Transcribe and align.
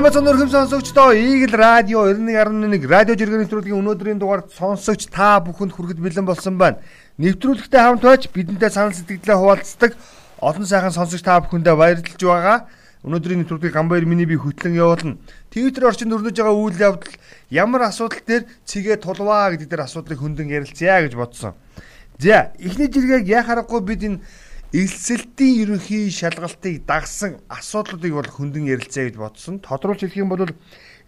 Бацхан 0.00 0.32
өрхөм 0.32 0.48
сонсогчдоо 0.48 1.12
Eagle 1.12 1.60
Radio 1.60 2.08
91.1 2.08 2.88
радио 2.88 3.20
жиргэн 3.20 3.44
нэвтрүүлгийн 3.44 3.84
өнөөдрийн 3.84 4.16
дугаард 4.16 4.48
сонсогч 4.56 5.12
та 5.12 5.44
бүхэнд 5.44 5.76
хүрэхэд 5.76 6.00
бэлэн 6.00 6.24
болсон 6.24 6.56
байна. 6.56 6.80
Нэвтрүүлэгтээ 7.20 7.84
хамт 7.84 8.00
байж 8.00 8.32
бидэнтэй 8.32 8.72
санал 8.72 8.96
сэтгэлдээ 8.96 9.36
хуваалцдаг 9.36 9.92
олон 10.40 10.64
сайхан 10.64 10.96
сонсогч 10.96 11.20
та 11.20 11.36
бүхэндээ 11.44 11.76
баярлалж 11.76 12.16
байгаа. 12.16 12.77
Өнөөдрийн 13.06 13.46
нэвтрүүлгийг 13.46 13.74
Гамбайр 13.74 14.06
миний 14.10 14.26
би 14.26 14.34
хөтлөн 14.34 14.74
явуулна. 14.74 15.18
Twitter 15.54 15.86
орчинд 15.86 16.10
өрнөж 16.10 16.34
байгаа 16.34 16.56
үйл 16.58 16.78
явдал 16.82 17.14
ямар 17.50 17.86
асуудал 17.86 18.18
дээр 18.26 18.50
цэгээ 18.66 18.98
тулваа 18.98 19.54
гэдэг 19.54 19.70
дээр 19.70 19.86
асуудлыг 19.86 20.18
хөндлөн 20.18 20.50
ярилцъя 20.50 21.06
гэж 21.06 21.14
бодсон. 21.14 21.54
За, 22.18 22.50
эхний 22.58 22.90
жиргэг 22.90 23.30
яхаарахгүй 23.30 23.80
бид 23.86 24.02
энэ 24.02 24.18
элсэлтийн 24.74 25.62
ерөнхий 25.62 26.10
шалгалтыг 26.10 26.82
дагсан 26.82 27.38
асуудлуудыг 27.46 28.12
бол 28.18 28.26
хөндлөн 28.26 28.66
ярилцъя 28.66 29.06
гэж 29.06 29.16
бодсон. 29.16 29.62
Тодруулж 29.62 30.02
хэлэх 30.02 30.18
юм 30.18 30.34
бол 30.34 30.50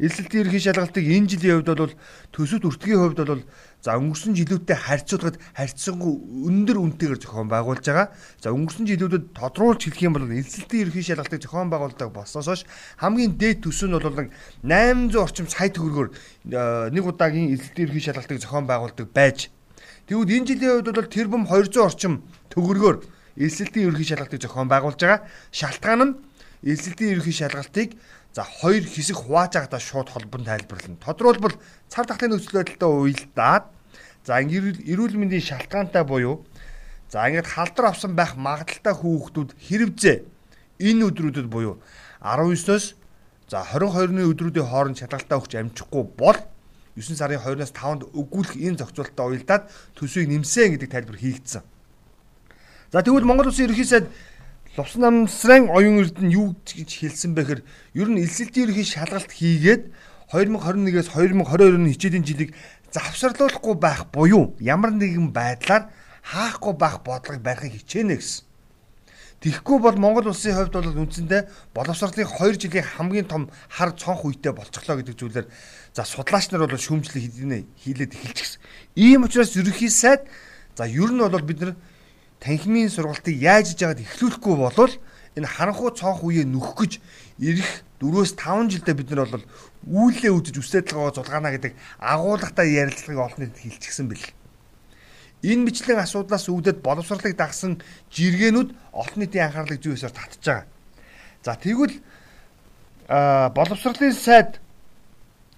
элсэлтийн 0.01 0.49
ерөнхий 0.49 0.65
шалгалтыг 0.65 1.05
энэ 1.05 1.29
жилийн 1.29 1.61
хувьд 1.61 1.77
бол 1.77 1.95
төсөвт 2.33 2.65
өртгийн 2.65 3.01
хувьд 3.05 3.21
бол 3.21 3.45
за 3.85 3.97
өнгөрсөн 4.01 4.33
жилүүтэй 4.33 4.77
харьцуулахад 4.77 5.37
харьцангуй 5.53 6.15
өндөр 6.49 6.77
үнэтэйгээр 6.81 7.21
зохион 7.21 7.49
байгуулж 7.53 7.85
байгаа. 7.85 8.09
За 8.41 8.49
өнгөрсөн 8.53 8.89
жилүүдэд 8.89 9.25
тодруулж 9.37 9.81
хэлэх 9.85 10.05
юм 10.05 10.17
бол 10.17 10.29
элсэлтийн 10.29 10.89
ерөнхий 10.89 11.05
шалгалтыг 11.05 11.41
зохион 11.45 11.69
байгуулдаг 11.69 12.09
болсноос 12.13 12.49
хойш 12.49 12.63
хамгийн 12.97 13.37
дээд 13.37 13.65
төсөв 13.65 13.93
нь 13.93 13.97
бол 13.97 14.17
нэг 14.17 14.33
800 14.65 15.21
орчим 15.21 15.47
сая 15.49 15.69
төгрөгөөр 15.69 16.09
э, 16.13 16.93
нэг 16.93 17.05
удаагийн 17.05 17.53
элсэлтийн 17.57 17.89
ерөнхий 17.89 18.05
шалгалтыг 18.05 18.41
зохион 18.41 18.65
байгуулдаг 18.69 19.09
байж 19.13 19.49
Тэгвэл 20.11 20.43
энэ 20.43 20.49
жилийн 20.49 20.83
хувьд 20.83 20.91
бол 20.91 21.07
тэр 21.07 21.29
бум 21.31 21.47
200 21.47 21.79
орчим 21.87 22.27
төгрөгөөр 22.51 22.97
элсэлтийн 23.39 23.87
ерөнхий 23.87 24.09
шалгалтыг 24.11 24.43
зохион 24.43 24.67
байгуулж 24.67 24.99
байгаа. 24.99 25.23
Шалтгаан 25.55 26.03
нь 26.03 26.17
элсэлтийн 26.67 27.15
ерөнхий 27.15 27.37
шалгалтыг 27.37 27.95
за 28.33 28.43
хоёр 28.47 28.85
хэсэг 28.87 29.17
хувааж 29.17 29.59
байгаадаа 29.59 29.83
шууд 29.83 30.09
холбон 30.11 30.45
тайлбарлана. 30.47 31.03
Тодорхойлбол 31.03 31.55
цар 31.91 32.07
тахлын 32.07 32.39
нөхцөл 32.39 32.63
байдалтай 32.63 32.89
уялдаад 32.89 33.65
за 34.27 34.39
эрүүл 34.39 35.17
мэндийн 35.19 35.43
шалтгаантай 35.43 36.05
буюу 36.07 36.47
за 37.11 37.27
ингээд 37.27 37.51
халдвар 37.51 37.91
авсан 37.91 38.15
байх 38.15 38.39
магадaltaй 38.39 38.95
хүүхдүүд 38.95 39.51
хэрэгжээ. 39.59 40.19
Энэ 40.79 41.11
өдрүүдэд 41.11 41.49
буюу 41.51 41.83
19-оос 42.23 42.95
за 43.51 43.67
22-ны 43.67 44.23
өдрүүдийн 44.31 44.71
хооронд 44.71 45.01
шалгалтаа 45.03 45.43
өгч 45.43 45.53
амжихгүй 45.59 46.05
бол 46.15 46.39
9 46.95 47.19
сарын 47.19 47.43
2-оос 47.43 47.75
5-нд 47.75 48.03
өгүүлэх 48.15 48.55
энэ 48.63 48.79
зохицуулалтаа 48.79 49.27
уялдаад 49.27 49.65
төсвийг 49.99 50.31
нэмсэн 50.31 50.79
гэдэг 50.79 50.91
тайлбар 50.91 51.19
хийгдсэн. 51.19 51.63
За 52.93 53.03
тэгвэл 53.03 53.27
Монгол 53.27 53.51
Улсын 53.51 53.67
ерөнхий 53.67 53.87
сайд 53.87 54.07
Лувсан 54.77 55.03
намсрын 55.03 55.67
оюун 55.67 55.99
эрдэнэ 56.07 56.31
юу 56.31 56.55
гэж 56.63 57.03
хэлсэн 57.03 57.35
бэхээр 57.35 57.61
ер 57.99 58.09
нь 58.09 58.23
элсэлтийн 58.23 58.71
ерөнхий 58.71 58.87
шалгалт 58.87 59.27
хийгээд 59.27 59.91
2021-ээс 60.31 61.11
2022 61.11 61.75
оны 61.75 61.91
хичээлийн 61.91 62.23
жилийг 62.23 62.55
завсарлуулахгүй 62.95 63.75
байх 63.75 64.07
буюу 64.15 64.55
ямар 64.63 64.95
нэгэн 64.95 65.35
байдлаар 65.35 65.91
хаахгүй 66.23 66.75
байх 66.79 67.03
бодлогыг 67.03 67.43
барихыг 67.43 67.83
хичээнэ 67.83 68.15
гэсэн. 68.15 68.47
Тэгэхгүй 69.43 69.79
бол 69.83 69.97
Монгол 69.99 70.31
улсын 70.31 70.55
хувьд 70.55 70.77
бол 70.79 71.03
үндсэндээ 71.03 71.75
боловсролын 71.75 72.29
2 72.29 72.61
жилийн 72.61 72.87
хамгийн 72.87 73.27
том 73.27 73.51
хар 73.73 73.91
цонх 73.97 74.23
үедээ 74.23 74.53
болцглоо 74.53 75.01
гэдэг 75.01 75.17
зүйлээр 75.17 75.47
за 75.97 76.03
судлаач 76.05 76.53
нар 76.53 76.69
бол 76.69 76.77
шүүмжлэг 76.77 77.25
хийлээ 77.25 77.65
хийлээд 77.81 78.13
эхэлчихсэн. 78.15 78.61
Ийм 79.01 79.25
учраас 79.25 79.57
ерөнхий 79.57 79.89
сайд 79.89 80.29
за 80.77 80.85
ер 80.85 81.11
нь 81.11 81.25
бол 81.25 81.43
бид 81.43 81.59
нар 81.59 81.73
танхимын 82.41 82.89
сургалтыг 82.89 83.37
яаж 83.37 83.77
иж 83.77 83.85
яагаад 83.85 84.01
эхлүүлэхгүй 84.01 84.55
болвол 84.57 84.95
энэ 85.37 85.47
харанхуй 85.47 85.93
цонх 85.95 86.25
үеэ 86.25 86.49
нөхөх 86.49 86.77
гэж 86.81 86.93
ирэх 87.39 87.85
4-өөс 88.01 88.33
5 88.35 88.73
жилдээ 88.73 88.97
бид 88.97 89.11
нар 89.13 89.29
бол 89.29 89.45
үүлээ 89.85 90.33
үзэж 90.33 90.57
үсээд 90.57 90.91
байгаа 90.91 91.13
зулгаана 91.15 91.53
гэдэг 91.53 91.77
агуулгатай 92.01 92.67
ярилцлагыг 92.81 93.21
олон 93.21 93.41
нийтэд 93.45 93.61
хилчгсэн 93.61 94.09
бэл. 94.09 94.27
Энэ 95.45 95.65
мэтлэн 95.69 96.01
асуудлаас 96.01 96.49
үүдээд 96.49 96.81
боловсролыг 96.81 97.37
дагсан 97.37 97.81
жиргэнүүд 98.13 98.73
олон 98.93 99.19
нийтийн 99.21 99.49
анхаарлыг 99.49 99.81
зүйсээр 99.81 100.13
татж 100.13 100.41
байгаа. 100.41 100.67
За 101.45 101.57
тэгвэл 101.57 101.97
боловсролын 103.09 104.13
сайд 104.17 104.61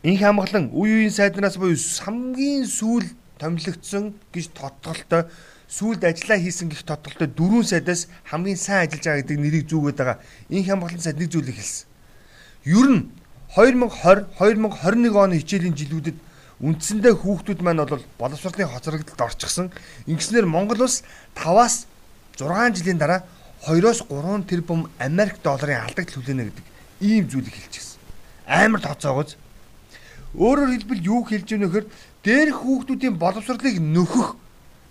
инх 0.03 0.22
хамглан 0.22 0.70
үе 0.70 1.06
үеийн 1.06 1.14
сайднаас 1.14 1.59
буюу 1.59 1.78
хамгийн 1.78 2.66
сүүл 2.66 3.06
томилогдсон 3.42 4.14
гэж 4.30 4.54
тодголтой 4.54 5.26
сүүлд 5.66 6.06
ажиллаа 6.06 6.38
хийсэн 6.38 6.70
гих 6.70 6.86
тодголтой 6.86 7.26
дөрвөн 7.26 7.66
сайдаас 7.66 8.06
хамгийн 8.30 8.60
сайн 8.60 8.86
ажиллаж 8.86 9.03
байгаа 9.03 9.20
гэдэг 9.26 9.38
нэрийг 9.42 9.66
зүүгээд 9.66 9.98
байгаа. 9.98 10.19
Энэ 10.53 10.66
хямгалан 10.70 11.03
сайд 11.03 11.19
нэг 11.19 11.32
зүйлийг 11.34 11.58
хэлсэн. 11.58 11.86
Ер 12.70 12.88
нь 12.92 13.00
2020 13.58 14.38
2021 14.38 15.16
оны 15.19 15.41
хичээлийн 15.42 15.75
жилүүдэд 15.75 16.19
үндсэндээ 16.62 17.14
хүүхдүүд 17.19 17.60
маань 17.66 17.82
бол 17.82 18.04
боловсролын 18.20 18.70
хоцрогдолд 18.70 19.20
орчихсон. 19.20 19.75
Ингэснээр 20.06 20.47
Монгол 20.47 20.86
улс 20.86 21.02
5-аас 21.34 21.91
6 22.38 22.78
жилийн 22.78 23.02
дараа 23.02 23.26
2-оос 23.66 24.06
3 24.06 24.47
тэрбум 24.47 24.86
Америк 25.02 25.42
долларын 25.42 25.82
алдагт 25.82 26.14
хүлээнэ 26.14 26.52
гэдэг 26.52 26.66
ийм 27.02 27.26
зүйлийг 27.26 27.56
хэлчихсэн. 27.56 27.98
Амар 28.47 28.81
тооцоогоос 28.84 29.34
өөрөөр 30.38 30.70
хэлбэл 30.72 31.02
юу 31.04 31.20
хэлж 31.26 31.48
өгнө 31.52 31.69
гэхээр 31.69 31.86
дээрх 32.25 32.62
хүүхдүүдийн 32.62 33.19
боловсролыг 33.19 33.77
нөхөх 33.81 34.37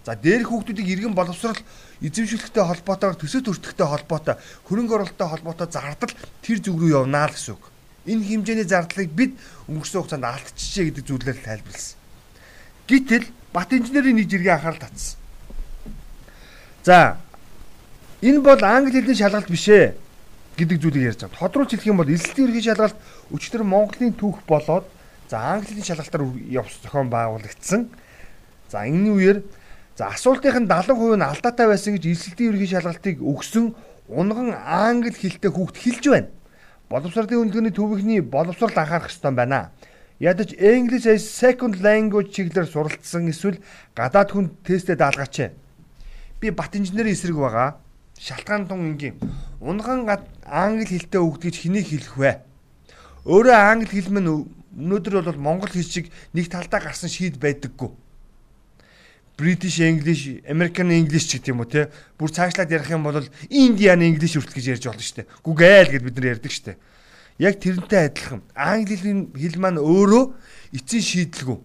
За 0.04 0.16
дээрх 0.16 0.50
хүүхдүүдийг 0.50 0.88
иргэн 0.90 1.14
боловсрал 1.14 1.58
эзэмшүүлэхтэй 2.02 2.66
холбоотойгоор 2.66 3.22
төсөв 3.22 3.46
төртөгтэй 3.46 3.86
холбоотой 3.86 4.36
хөрөнгө 4.66 4.94
оруулалттай 4.98 5.28
холбоотой 5.30 5.70
зардал 5.70 6.14
тэр 6.42 6.58
зүг 6.58 6.82
рүү 6.82 7.06
явнаа 7.06 7.30
л 7.30 7.38
гэсэн 7.38 7.54
үг. 7.54 7.70
Энэ 8.10 8.26
хэмжээний 8.26 8.66
зардлыг 8.66 9.14
бид 9.14 9.38
өнгөрсөн 9.70 10.02
хугацаанд 10.02 10.26
алдчихжээ 10.26 10.86
гэдэг 10.90 11.06
зүйлээр 11.06 11.40
тайлбарласан. 11.46 11.98
Гэтэл 12.90 13.26
бат 13.54 13.70
инженерийн 13.78 14.18
нэг 14.18 14.26
жиргээ 14.26 14.58
анхаарал 14.58 14.82
татсан. 14.82 15.22
За 16.82 17.22
энэ 18.26 18.42
бол 18.42 18.58
англи 18.66 18.98
хэлний 18.98 19.22
шалгалт 19.22 19.54
биш 19.54 19.70
ээ 19.70 19.94
гэдэг 20.58 20.82
зүйлийг 20.82 21.14
ярьж 21.14 21.30
байгаа. 21.30 21.46
Тодруулж 21.46 21.78
хэлэх 21.78 21.94
юм 21.94 22.02
бол 22.02 22.10
эсэлтийн 22.10 22.50
ерхий 22.50 22.74
шалгалт 22.74 22.98
өчтөр 23.30 23.62
Монголын 23.62 24.18
түүх 24.18 24.42
болоод 24.50 24.90
за 25.32 25.40
англи 25.56 25.72
хэлний 25.72 25.88
шалгалтаар 25.88 26.24
явс 26.52 26.76
зохион 26.84 27.08
байгуулагдсан. 27.08 27.88
За 28.68 28.84
энэ 28.84 29.12
үеэр 29.16 29.38
За 30.02 30.08
асуултын 30.08 30.66
70% 30.66 31.20
нь 31.20 31.22
алдаатай 31.22 31.68
байсан 31.68 31.94
гэж 31.94 32.06
эсэлтийн 32.10 32.56
ерөнхий 32.56 32.74
шалгалтыг 32.74 33.20
өгсөн 33.22 33.76
унган 34.10 34.56
англи 34.56 35.12
хэлтэй 35.12 35.52
хүүхд 35.52 35.78
хэлж 35.78 36.04
байна. 36.10 36.32
Боловсролын 36.90 37.52
үнэлгээний 37.52 37.76
төвийнхний 37.76 38.22
боловсрол 38.24 38.72
анхаарах 38.72 39.12
ёстой 39.12 39.36
байна. 39.36 39.76
Ядаж 40.18 40.56
English 40.58 41.06
as 41.06 41.28
second 41.28 41.84
language 41.86 42.32
чиглэлээр 42.32 42.72
суралцсан 42.72 43.28
эсвэл 43.30 43.60
гадаад 43.94 44.32
хүн 44.32 44.56
тестээ 44.64 44.96
даалгаач. 44.96 45.54
Би 46.40 46.50
бат 46.50 46.74
инженерийн 46.74 47.14
эсрэг 47.14 47.36
байгаа. 47.36 47.78
Шалтгаан 48.18 48.66
тун 48.66 48.96
ингийн 48.96 49.20
унган 49.60 50.08
англи 50.48 50.88
хэлтэй 50.88 51.22
өгд 51.22 51.46
гэж 51.46 51.56
хэнийг 51.62 51.88
хэлэх 51.94 52.16
вэ? 52.18 52.32
Өөрөө 53.30 53.54
англи 53.54 53.92
хэл 53.92 54.10
мэн 54.10 54.28
өнөөдөр 54.78 55.24
бол 55.26 55.40
монгол 55.40 55.72
хэл 55.72 55.88
шиг 55.88 56.08
нэг 56.34 56.48
талдаа 56.48 56.80
гарсан 56.80 57.10
шийд 57.12 57.40
байдаггүй 57.42 57.92
British 59.42 59.80
English, 59.80 60.44
American 60.46 60.92
English 60.92 61.26
ч 61.26 61.42
гэдэг 61.42 61.50
юм 61.50 61.66
уу 61.66 61.70
те. 61.70 61.90
Бүр 62.14 62.30
цаашлаад 62.30 62.70
ярих 62.70 62.94
юм 62.94 63.02
бол 63.02 63.26
Indian 63.50 63.98
English 64.06 64.38
хүртэл 64.38 64.54
гэж 64.54 64.66
ярьж 64.78 64.86
болно 64.86 65.02
шүү 65.02 65.18
дээ. 65.18 65.32
Google 65.42 65.90
гэд 65.90 66.06
бид 66.06 66.16
нар 66.22 66.32
ярьдаг 66.38 66.52
шүү 66.54 66.66
дээ. 66.70 66.78
Яг 67.42 67.56
тэрнтэй 67.58 68.02
адилхан. 68.06 68.42
Англи 68.54 68.96
хэл 69.02 69.58
маань 69.58 69.82
өөрөө 69.82 70.24
эцсийн 70.78 71.02
шийдэлгүй. 71.02 71.58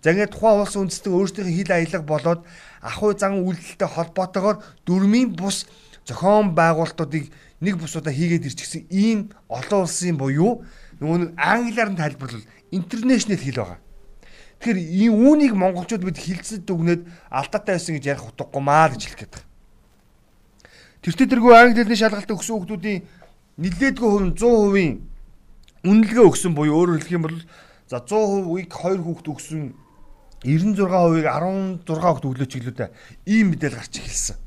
За 0.00 0.16
ингээд 0.16 0.32
тухайн 0.32 0.64
улс 0.64 0.72
үндэстэн 0.72 1.12
өөрсдийнхээ 1.12 1.58
хэл 1.60 1.76
аялга 1.76 2.00
болоод 2.00 2.40
ахуй 2.80 3.12
зан 3.12 3.44
үйлдэлтэй 3.44 3.88
холбоотойгоор 3.92 4.56
дөрмийн 4.88 5.36
бус 5.36 5.68
зохион 6.08 6.56
байгуулалтуудыг 6.56 7.28
нэг 7.60 7.76
бусуудаа 7.76 8.10
хийгээд 8.10 8.48
ирчихсэн 8.48 8.88
ийм 8.88 9.30
олон 9.52 9.84
улсын 9.84 10.16
буюу 10.16 10.64
нөгөө 11.02 11.18
нэг 11.18 11.30
англиар 11.34 11.90
нь 11.90 11.98
тайлбарлал 11.98 12.46
интернэшнл 12.70 13.34
хэл 13.34 13.58
байгаа. 13.58 13.80
Тэгэхээр 14.62 14.78
ийм 14.78 15.14
үүнийг 15.18 15.52
монголчууд 15.58 16.06
бид 16.06 16.22
хилцэд 16.22 16.62
дүгнээд 16.62 17.02
алдаатай 17.34 17.74
байсан 17.74 17.98
гэж 17.98 18.04
ярих 18.06 18.30
утгагүй 18.30 18.62
маа 18.62 18.94
гэж 18.94 19.02
хэлэх 19.10 19.18
гээд 19.26 19.34
байна. 19.34 19.50
Тэртээ 21.02 21.28
тэргүй 21.34 21.52
англи 21.58 21.82
хэлний 21.82 21.98
шалгалт 21.98 22.30
өгсөн 22.30 22.54
хүмүүсийн 22.62 23.02
нэлээдгүй 23.58 24.06
хувь 24.06 24.22
нь 24.22 24.34
100% 24.38 25.10
үнэлгээ 25.82 26.24
өгсөн 26.30 26.54
буюу 26.54 26.78
өөрөөр 26.78 27.02
хэлэх 27.02 27.16
юм 27.18 27.26
бол 27.26 27.38
за 27.90 27.98
100%-ийг 28.06 28.70
2 28.70 29.02
хүүхэд 29.02 29.28
өгсөн 29.34 29.62
96%-ийг 30.46 31.26
16 31.26 31.82
хүүхэд 31.82 32.26
өглөө 32.30 32.46
чиглэлтэй 32.46 32.88
ийм 33.26 33.50
мэдээлэл 33.50 33.82
гарч 33.82 33.94
ирсэн. 33.98 34.38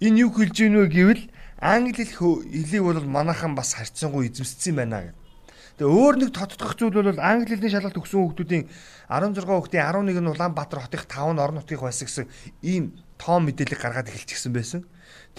Энэ 0.00 0.24
юу 0.24 0.32
хэлж 0.32 0.56
ийнө 0.64 0.88
гэвэл 0.88 1.28
англи 1.64 2.04
хэлийг 2.04 2.82
бол 2.84 3.00
манайхан 3.08 3.56
бас 3.56 3.72
харьцангуй 3.72 4.28
эзэмссэн 4.28 4.76
байна 4.76 5.00
гэдэг. 5.00 5.24
Тэгээ 5.80 5.96
өөр 5.96 6.14
нэг 6.20 6.30
тодтогдох 6.36 6.76
зүйл 6.76 7.00
бол 7.00 7.24
англи 7.24 7.56
хэлний 7.56 7.72
шалгалт 7.72 7.96
өгсөн 7.96 8.20
хүүхдүүдийн 8.20 8.68
16 9.08 9.48
хүүхдийн 9.48 9.88
11 9.88 10.20
нь 10.20 10.28
Улаанбаатар 10.28 10.84
хотын 10.84 11.08
5 11.08 11.32
нь 11.34 11.40
орон 11.40 11.56
нутгийн 11.64 11.80
байсан 11.80 12.04
гэсэн 12.04 12.26
ийм 12.60 12.92
тоон 13.16 13.48
мэдээлэл 13.48 13.80
гаргаад 13.80 14.12
эхэлчихсэн 14.12 14.52
байсан. 14.52 14.84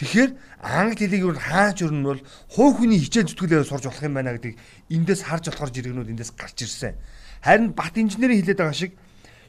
Тэгэхээр 0.02 0.32
англи 0.66 1.08
хэлийг 1.08 1.24
юу 1.24 1.38
хаач 1.38 1.86
өрн 1.86 2.04
бол 2.04 2.22
хувь 2.52 2.84
хүний 2.84 3.00
хичээл 3.00 3.30
зүтгүүлээ 3.30 3.70
сурж 3.70 3.86
болох 3.86 4.04
юм 4.04 4.18
байна 4.18 4.34
гэдгийг 4.34 4.58
эндээс 4.92 5.22
харж 5.30 5.54
болохоор 5.54 5.72
жиргэнүүд 5.72 6.10
эндээс 6.10 6.34
гарч 6.36 6.58
ирсэн. 6.66 6.98
Харин 7.46 7.72
бат 7.72 7.96
инженерийн 7.96 8.44
хэлээд 8.44 8.60
байгаа 8.60 8.76
шиг 8.76 8.92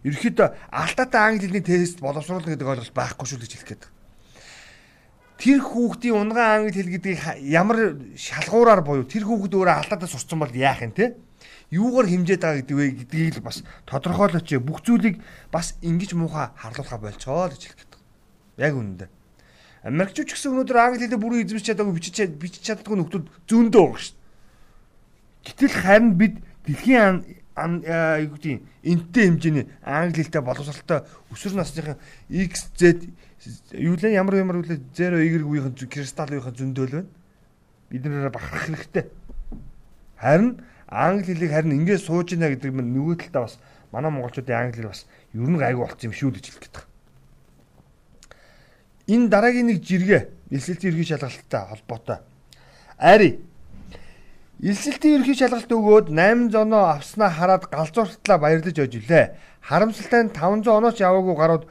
ерөөхдөө 0.07 0.49
алдаатай 0.71 1.21
англи 1.25 1.49
хэлний 1.49 1.65
тест 1.67 1.99
боловсруулна 2.05 2.53
гэдэг 2.53 2.69
ойлголт 2.69 2.95
байхгүй 2.95 3.27
шүү 3.27 3.43
гэж 3.43 3.53
хэлэх 3.59 3.71
гээд. 3.75 3.96
Тэр 5.37 5.61
хүүхдийн 5.61 6.17
унгаан 6.17 6.65
англи 6.65 6.73
хэл 6.73 6.93
гэдгийг 6.97 7.45
ямар 7.45 8.01
шалгуураар 8.17 8.81
буюу 8.81 9.05
тэр 9.05 9.29
хүүхд 9.29 9.53
өөрөө 9.53 9.77
алдаатай 9.85 10.09
сурцсан 10.09 10.41
бол 10.41 10.53
яах 10.53 10.81
юм 10.81 10.97
те? 10.97 11.17
Юугаар 11.69 12.09
хэмжээд 12.09 12.41
байгаа 12.41 12.61
гэдэг 12.65 12.77
вэ 12.77 12.87
гэдгийг 13.05 13.37
л 13.41 13.45
бас 13.45 13.61
тодорхойлооч 13.85 14.49
бүх 14.65 14.81
зүйлийг 14.81 15.21
бас 15.53 15.77
ингэж 15.85 16.17
муухай 16.17 16.55
харлуулахаа 16.57 17.01
болцоо 17.05 17.53
гэж 17.53 17.63
хэлэх 17.69 17.79
гээд. 17.85 17.95
Яг 18.65 18.75
үнэндээ. 18.81 19.11
Америкчууд 19.85 20.27
ч 20.27 20.33
гэсэн 20.35 20.57
өнөөдөр 20.57 20.79
англи 20.81 21.05
хэлээр 21.05 21.21
бүрэн 21.21 21.43
эзэмшиж 21.45 21.67
чадаагүй 21.69 21.95
бичиж 22.01 22.17
бичиж 22.41 22.63
чаддаггүй 22.65 22.97
нөхдүүд 22.97 23.27
зөндөө 23.45 23.83
байгаа 23.87 24.03
шүү 24.03 24.15
дээ. 24.15 24.25
Гэтэл 25.47 25.75
харин 25.79 26.11
бид 26.17 26.35
дэлхийн 26.67 27.17
юу 27.57 28.31
гэдэг 28.37 28.61
энтэй 28.83 29.25
хэмжээний 29.31 29.67
англи 29.81 30.21
хэлтэй 30.21 30.43
боловсралтай 30.43 31.07
өсвөр 31.33 31.55
насныхын 31.57 31.97
XZ 32.29 33.09
юу 33.73 33.97
лээ 33.97 34.19
ямар 34.19 34.35
ямар 34.41 34.61
үлээ 34.63 34.81
0 34.95 35.21
Y-ийн 35.23 35.75
кристаллын 35.75 36.43
зөндөөл 36.43 36.93
байна. 37.03 37.11
Бид 37.91 38.03
нэрээ 38.05 38.31
бахарх 38.35 38.67
хэрэгтэй. 38.67 39.05
Харин 40.19 40.61
англи 40.89 41.25
хэлийг 41.35 41.51
харин 41.53 41.77
ингээд 41.79 42.03
сууж 42.03 42.33
ийна 42.33 42.51
гэдэг 42.51 42.73
нь 42.73 42.95
нөгөө 42.95 43.17
талдаа 43.31 43.47
бас 43.47 43.59
манай 43.93 44.11
монголчуудын 44.11 44.57
англи 44.57 44.83
хэл 44.83 44.91
бас 44.91 45.07
ер 45.35 45.49
нь 45.51 45.59
гайгүй 45.59 45.83
болсон 45.87 46.11
юм 46.11 46.15
шүү 46.15 46.31
гэж 46.35 46.45
хэлэх 46.47 46.63
гээд 46.63 46.77
байна 46.77 46.95
энэ 49.07 49.29
дараагийн 49.31 49.67
нэг 49.71 49.83
жиргээ 49.87 50.23
элсэлтийн 50.51 50.91
ерхий 50.93 51.07
шалгалттай 51.07 51.63
холбоотой. 51.71 52.19
Ари 52.99 53.39
Элсэлтийн 54.63 55.21
ерхий 55.21 55.37
шалгалт 55.39 55.71
өгөөд 55.71 56.07
800 56.11 56.65
оноо 56.65 56.91
авснаа 56.91 57.31
хараад 57.31 57.71
галзууртлаа 57.71 58.39
баярлаж 58.39 58.75
ожилээ. 58.75 59.37
Харамсалтай 59.63 60.27
нь 60.27 60.35
500 60.35 60.67
онооч 60.67 60.99
яваагүй 60.99 61.37
гарууд 61.39 61.65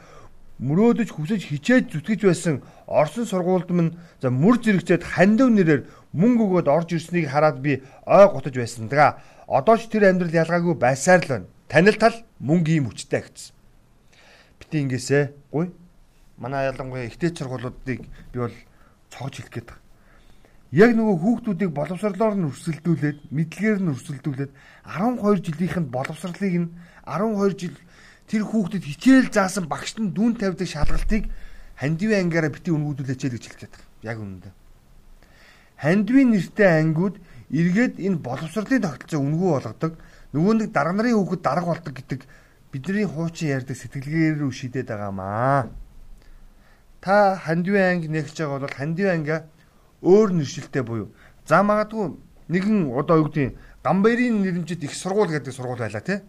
мөрөөдөж 0.60 1.10
хүсэж 1.12 1.42
хичээж 1.52 1.84
зүтгэж 1.92 2.22
байсан 2.24 2.56
Орсын 2.88 3.28
сургуульд 3.28 3.70
минь 3.76 3.98
за 4.24 4.32
мөр 4.32 4.64
зэрэгцээд 4.64 5.04
хандив 5.04 5.52
нэрээр 5.52 5.82
мөнгө 6.16 6.44
өгөөд 6.48 6.68
орж 6.72 6.96
ирснийг 6.96 7.28
хараад 7.28 7.60
би 7.60 7.84
ой 8.08 8.26
гутаж 8.32 8.56
байсан 8.56 8.88
даа. 8.88 9.20
Одоо 9.52 9.76
ч 9.76 9.92
тэр 9.92 10.08
амьдрал 10.08 10.32
ялгаагүй 10.32 10.76
байсаар 10.80 11.22
л 11.28 11.28
байна. 11.28 11.48
Танил 11.68 12.00
тал 12.00 12.16
мөнгө 12.40 12.72
ийм 12.72 12.88
хүчтэй 12.88 13.22
гэсэн. 13.28 13.52
Бити 14.64 14.76
ингэсэ. 14.80 15.36
Гуй 15.52 15.76
манай 16.38 16.72
ялангуяа 16.72 17.12
ихтэй 17.12 17.36
сургуулиудыг 17.36 18.08
би 18.32 18.38
бол 18.40 18.56
цоож 19.12 19.36
хэлэх 19.36 19.52
гээд 19.52 19.68
байна. 19.68 19.84
Яг 20.72 20.92
нөгөө 20.96 21.16
хүүхдүүдийг 21.20 21.72
боловсрлоор 21.72 22.36
нь 22.36 22.48
өрсөлдүүлээд, 22.52 23.20
мэдлэгээр 23.32 23.80
нь 23.80 23.92
өрсөлдүүлээд 23.96 24.52
12 24.84 25.46
жилийнхэнд 25.46 25.88
боловсрлыг 25.88 26.56
нь 26.68 26.74
12 27.08 27.56
жил 27.56 27.76
тэр 28.30 28.44
хүүхдэд 28.46 28.84
хичээл 28.84 29.30
заасан 29.30 29.66
багшд 29.70 30.02
нь 30.02 30.14
дүүн 30.14 30.38
тавьдаг 30.42 30.68
шалгалтыг 30.68 31.30
хандивын 31.78 32.26
ангиараа 32.26 32.50
бити 32.50 32.74
өнгүүдүүлээч 32.74 33.22
л 33.26 33.34
гэж 33.38 33.46
гээд 33.46 33.74
байна. 33.74 33.90
Яг 34.02 34.18
үнэндээ. 34.22 34.54
Хандивын 35.82 36.30
нэртэй 36.34 36.72
ангиуд 36.82 37.16
эргээд 37.52 38.02
энэ 38.02 38.24
боловсрлын 38.24 38.82
тогтолцоо 38.82 39.22
үнгүү 39.22 39.50
болгодог. 39.54 39.94
Нөгөө 40.34 40.54
нэг 40.58 40.70
дарга 40.74 40.94
нарын 40.96 41.18
хүүхэд 41.20 41.42
дарга 41.46 41.70
болдог 41.70 41.94
гэдэг 41.94 42.22
бидний 42.76 43.08
хуучин 43.08 43.56
ярьдаг 43.56 43.78
сэтгэлгээр 43.78 44.42
рүү 44.44 44.52
шидэд 44.52 44.92
байгаамаа 44.92 45.72
та 47.00 47.40
хандивын 47.40 47.88
анги 47.88 48.08
нэгж 48.12 48.36
байгаа 48.36 48.60
бол 48.60 48.76
хандивын 48.76 49.16
ангиа 49.16 49.40
өөр 50.04 50.36
нэршилтэй 50.36 50.84
буюу 50.84 51.14
за 51.48 51.64
магадгүй 51.64 52.20
нэгэн 52.52 52.92
одоо 52.92 53.24
юу 53.24 53.32
гэдэг 53.32 53.56
гамбайрын 53.80 54.42
нэрмжид 54.44 54.84
их 54.84 54.92
сургууль 54.92 55.32
гэдэг 55.32 55.54
сургууль 55.56 55.80
байлаа 55.80 56.04
тий 56.04 56.20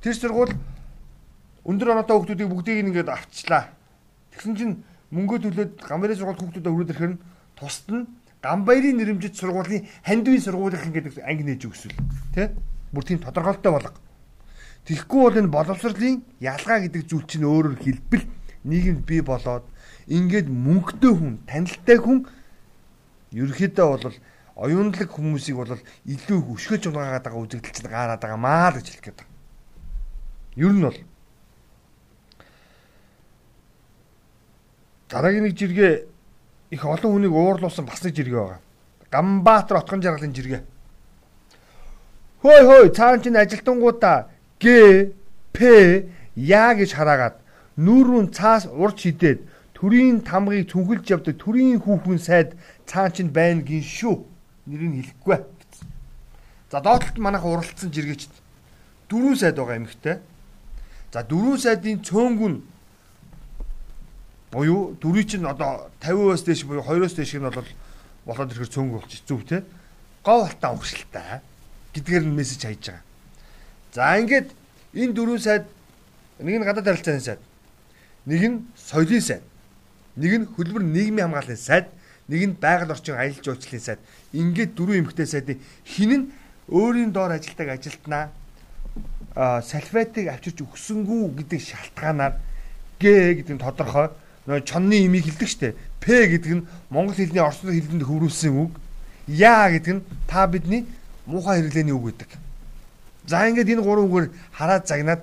Тэр 0.00 0.14
сургууль 0.14 0.54
өндөр 1.64 1.92
оноотой 1.92 2.16
хүүхдүүдийг 2.16 2.50
бүгдийг 2.50 2.78
ингээд 2.84 3.10
авчлаа. 3.10 3.72
Тэгсэн 4.32 4.54
чинь 4.56 4.74
мөнгө 5.10 5.50
төлөөд 5.50 5.72
гамбайрын 5.84 6.18
сургууль 6.18 6.40
хүүхдүүдэд 6.40 6.72
өрөөд 6.72 6.92
ирэхээр 6.94 7.14
тусад 7.58 7.88
нь 7.90 8.08
гамбайрын 8.40 8.96
нэрмжид 8.96 9.34
сургуулийн 9.36 9.84
хандивын 10.06 10.44
сургуулийн 10.44 10.92
гэдэг 10.94 11.20
анги 11.20 11.44
нээж 11.44 11.62
өгсөл. 11.68 11.96
Тий 12.32 12.48
бүр 12.92 13.04
тийм 13.04 13.20
тодорхойлолтой 13.20 13.72
болго. 13.72 13.98
Тэгэхгүй 14.88 15.20
бол 15.20 15.40
энэ 15.40 15.52
боловсролын 15.52 16.24
ялгаа 16.40 16.78
гэдэг 16.80 17.04
зүйл 17.04 17.26
чинь 17.28 17.44
өөрөөр 17.44 17.76
хэлбэл 17.84 18.24
нийгэмд 18.64 19.04
бий 19.04 19.20
болоод 19.20 19.68
ингээд 20.08 20.48
мөнгөтэй 20.48 21.12
хүн, 21.12 21.34
танилтай 21.44 21.98
хүн 22.00 22.24
ерөөхдөө 23.36 23.88
бол 23.92 24.16
оюунлаг 24.56 25.08
хүмүүсийг 25.08 25.56
бол 25.56 25.72
илүү 26.04 26.38
өшгөж 26.56 26.90
унгаагаад 26.90 27.24
байгаа 27.24 27.44
үзэгдэл 27.44 27.76
чинь 27.76 27.92
гаараад 27.92 28.20
байгаа 28.20 28.40
маа 28.40 28.68
л 28.72 28.76
гэж 28.80 28.86
хэлэх 28.88 29.04
гээд 29.04 29.18
байна. 29.20 29.32
Ер 30.56 30.72
нь 30.74 30.84
бол 30.84 30.98
дараагийн 35.10 35.44
нэг 35.44 35.58
жиргээ 35.58 36.06
их 36.70 36.84
олон 36.84 37.12
хүнийг 37.12 37.34
уурлуулсан 37.34 37.84
бас 37.84 38.02
нэг 38.04 38.14
жиргээ 38.14 38.38
байгаа. 38.38 38.60
Гамбаатар 39.10 39.82
отгон 39.82 40.02
жаргалын 40.02 40.34
жиргээ. 40.34 40.62
Хөөй 42.42 42.62
хөөй 42.62 42.88
цаан 42.94 43.20
чинь 43.20 43.36
ажилтангуудаа 43.36 44.30
Г 44.62 45.10
П 45.52 45.58
яа 46.38 46.72
гэж 46.78 46.94
хараагаад 46.94 47.36
нүүрүүн 47.74 48.30
цаас 48.30 48.70
урд 48.70 49.02
шидээд 49.02 49.42
төрийн 49.74 50.22
тамгыг 50.22 50.70
цүнхэлж 50.70 51.06
явдаг 51.10 51.34
төрийн 51.42 51.82
хүүхэн 51.82 52.20
сайд 52.22 52.54
цаан 52.86 53.10
чинь 53.10 53.34
байна 53.34 53.66
гин 53.66 53.82
шүү. 53.82 54.24
Нэрийг 54.70 55.10
хэлэхгүй. 55.10 55.38
За 56.70 56.78
доотлолт 56.80 57.18
манайх 57.18 57.44
уралдсан 57.44 57.90
жиргээч 57.90 58.30
дөрвөн 59.10 59.36
сайд 59.36 59.58
байгаа 59.58 59.76
эмэгтэй. 59.76 60.16
За 61.10 61.26
дөрвөн 61.26 61.58
сайдын 61.58 61.98
цөөнгүн 62.06 62.62
буюу 64.50 64.96
дөрвийн 65.00 65.28
чинь 65.28 65.46
одоо 65.46 65.90
50%-аас 66.00 66.42
дээш 66.44 66.64
буюу 66.66 66.82
2-оос 66.82 67.14
дээш 67.14 67.34
нь 67.38 67.46
бол 67.46 67.70
болоод 68.26 68.50
ирэхээр 68.50 68.74
цөөнгө 68.74 68.98
болчих 69.00 69.22
зүв 69.26 69.46
те. 69.46 69.64
Гов 70.22 70.50
алтаа 70.50 70.74
угшилтай 70.74 71.40
гэдгээр 71.94 72.24
нь 72.26 72.36
мессеж 72.36 72.66
хайж 72.66 72.82
байгаа. 72.86 73.02
За 73.94 74.18
ингээд 74.18 74.48
энэ 74.94 75.14
дөрвөн 75.14 75.40
сайд 75.40 75.64
нэг 76.38 76.56
нь 76.58 76.66
гадаад 76.66 76.86
харилцааны 76.86 77.22
сайд 77.22 77.40
нэг 78.26 78.42
нь 78.42 78.58
соёлын 78.76 79.22
сайд 79.22 79.44
Нэг 80.20 80.32
нь 80.42 80.46
хөдөлмөр 80.52 80.82
нийгмийн 80.82 81.30
хамгааллын 81.30 81.56
сайд, 81.56 81.86
нэг 82.26 82.42
нь 82.50 82.58
байгаль 82.58 82.90
орчин 82.90 83.14
аялал 83.14 83.40
жуулчлалын 83.40 83.80
сайд. 83.80 84.00
Ингээд 84.34 84.74
дөрвөн 84.74 85.06
эмэгтэй 85.06 85.26
сайдын 85.26 85.62
хин 85.86 86.10
нь 86.10 86.24
өөрийн 86.66 87.14
доор 87.14 87.38
ажилтдаг 87.38 87.78
ажилтнаа 87.78 88.34
салфетыг 89.62 90.26
авчирч 90.28 90.66
өгсөнгүү 90.66 91.22
гэдэг 91.38 91.60
шалтгаанаар 91.62 92.34
Г 92.98 93.04
гэдэг 93.38 93.54
нь 93.54 93.62
тодорхой 93.62 94.10
нөө 94.46 94.64
чонны 94.64 95.04
имийг 95.04 95.24
хэлдэг 95.28 95.48
штэ. 95.48 95.74
П 96.00 96.26
гэдэг 96.28 96.52
нь 96.54 96.66
монгол 96.88 97.14
хэлний 97.14 97.42
орчин 97.42 97.72
хэлэнд 97.72 98.04
хөврүүлсэн 98.04 98.52
үг. 98.56 98.72
Я 99.28 99.68
гэдэг 99.68 99.94
нь 100.00 100.04
та 100.26 100.46
бидний 100.46 100.86
муухай 101.26 101.60
хэрэглээний 101.60 101.92
үг 101.92 102.16
гэдэг. 102.16 102.30
За 103.28 103.44
ингээд 103.48 103.68
энэ 103.76 103.84
гурван 103.84 104.08
үгээр 104.08 104.26
хараад 104.56 104.88
загнаад 104.88 105.22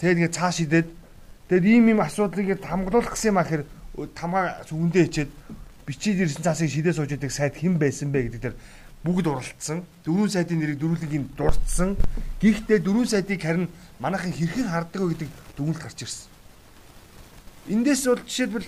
тэгээд 0.00 0.18
ингээд 0.18 0.36
цааш 0.36 0.56
идээд 0.64 0.88
тэгээд 1.48 1.64
ийм 1.68 1.92
ийм 1.92 2.00
асуудлыг 2.00 2.58
хамгаалах 2.64 3.12
гэсэн 3.12 3.36
юм 3.36 3.38
ахэр 3.38 3.62
тамгаа 4.16 4.64
зүгэндээ 4.64 5.04
хичээд 5.06 5.30
бичиж 5.86 6.16
ирсэн 6.16 6.42
цаасыг 6.42 6.70
шидээ 6.72 6.96
сууж 6.96 7.12
идэг 7.12 7.30
сайт 7.30 7.60
хэн 7.60 7.76
байсан 7.76 8.08
бэ 8.08 8.32
гэдэг 8.32 8.40
дээр 8.40 8.56
бүгд 9.04 9.26
уралдсан. 9.28 9.84
Дөрвөн 10.06 10.30
сайтын 10.30 10.58
нэрийг 10.58 10.78
дөрвөлгийн 10.80 11.36
дурдсан. 11.36 11.98
Гэхдээ 12.40 12.78
дөрвөн 12.80 13.08
сайтыг 13.10 13.42
харин 13.42 13.68
манайхан 14.00 14.32
хэрхэн 14.32 14.70
харддаг 14.70 15.02
вэ 15.02 15.08
гэдэг 15.12 15.30
дүгнэлт 15.58 15.82
гарч 15.82 15.98
ирсэн. 16.06 16.31
Эндээс 17.68 18.06
бол 18.06 18.22
жишээлбэл 18.26 18.66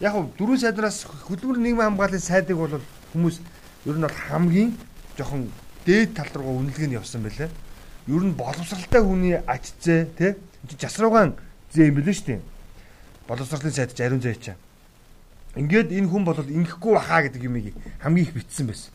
яг 0.00 0.14
нь 0.16 0.32
дөрвөн 0.36 0.60
сайдраас 0.60 1.06
хөдөлмөр 1.28 1.58
нийгмийн 1.62 1.96
хамгааллын 1.96 2.20
сайдыг 2.20 2.56
бол 2.56 2.80
хүмүүс 3.12 3.40
ер 3.88 3.96
нь 3.96 4.04
бол 4.04 4.18
хамгийн 4.28 4.70
жоохон 5.16 5.48
дээд 5.86 6.16
тал 6.16 6.32
руу 6.34 6.60
үнэлгээ 6.60 6.88
нь 6.92 6.98
явсан 7.00 7.22
байлаа. 7.24 7.48
Ер 8.08 8.22
нь 8.24 8.36
боловсралтай 8.36 9.00
хүний 9.00 9.40
ажицээ 9.40 10.00
тий 10.18 10.36
жасруугаан 10.76 11.36
зээ 11.72 11.88
юм 11.88 11.96
билээ 12.00 12.14
шүү 12.14 12.26
дээ 12.26 12.40
боловсролын 13.28 13.72
сайд 13.72 14.00
ариун 14.00 14.20
зай 14.20 14.36
чаа. 14.36 14.56
Ингээд 15.56 15.92
энэ 15.92 16.08
хүн 16.08 16.24
бол 16.24 16.36
ингэхгүй 16.36 16.92
баха 16.94 17.22
гэдэг 17.24 17.42
юмыг 17.44 17.72
хамгийн 18.02 18.26
их 18.26 18.34
битсэн 18.34 18.66
байсан. 18.66 18.92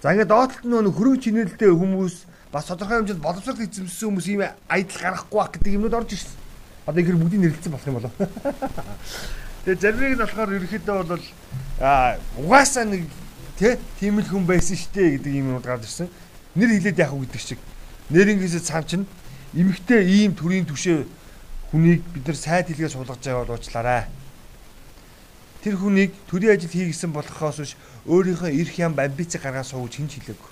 За 0.00 0.12
ингээд 0.12 0.32
доотлолт 0.32 0.64
нь 0.64 0.92
хөрөг 0.96 1.20
чинэлтэй 1.20 1.68
хүмүүс 1.68 2.14
бас 2.52 2.64
тодорхой 2.64 3.02
хэмжээнд 3.02 3.20
боловсрол 3.20 3.60
эзэмссэн 3.60 4.08
хүмүүс 4.08 4.26
ийм 4.32 4.42
айдал 4.68 5.00
гаргахгүй 5.02 5.38
байх 5.40 5.52
гэдэг 5.52 5.74
юмнууд 5.76 5.98
орж 6.00 6.10
ирсэн. 6.16 6.41
Одоо 6.86 7.02
ихэр 7.02 7.16
бүгдийг 7.16 7.40
нэрлэлсэн 7.40 7.72
болох 7.72 7.86
юм 7.86 7.94
болов. 7.94 8.14
Тэгээ 9.64 9.78
зармиг 9.78 10.12
нь 10.18 10.22
болохоор 10.22 10.50
ерөөхдөө 10.58 11.04
бол 11.06 11.24
аа 11.78 12.18
угаасаа 12.34 12.84
нэг 12.90 13.06
тий 13.54 13.78
тийм 14.02 14.18
л 14.18 14.26
хүн 14.26 14.42
байсан 14.42 14.74
штэ 14.74 15.22
гэдэг 15.22 15.32
юм 15.38 15.54
уу 15.54 15.62
гарч 15.62 15.86
ирсэн. 15.86 16.10
Нэр 16.58 16.74
хилээд 16.74 16.98
яах 16.98 17.14
вэ 17.14 17.30
гэдэг 17.30 17.38
шиг. 17.38 17.60
Нэрнгээс 18.10 18.58
цаам 18.66 18.82
чинь 18.82 19.06
эмэгтэй 19.54 20.02
ийм 20.02 20.34
төрийн 20.34 20.66
түшээ 20.66 21.06
хүнийг 21.70 22.02
бид 22.10 22.26
нар 22.26 22.36
сайд 22.36 22.66
хэлгээ 22.66 22.90
суулгаж 22.90 23.22
байгаа 23.22 23.46
бол 23.46 23.54
уучлаарай. 23.54 24.10
Тэр 25.62 25.78
хүнийг 25.78 26.10
төрийн 26.26 26.58
ажил 26.58 26.74
хийгсэн 26.74 27.14
болохоос 27.14 27.62
биш 27.62 27.72
өөрийнхөө 28.10 28.50
эрх 28.50 28.74
ям 28.82 28.98
амбиц 28.98 29.38
гаргаа 29.38 29.62
сууж 29.62 30.02
хинж 30.02 30.18
хэлээгүй. 30.18 30.50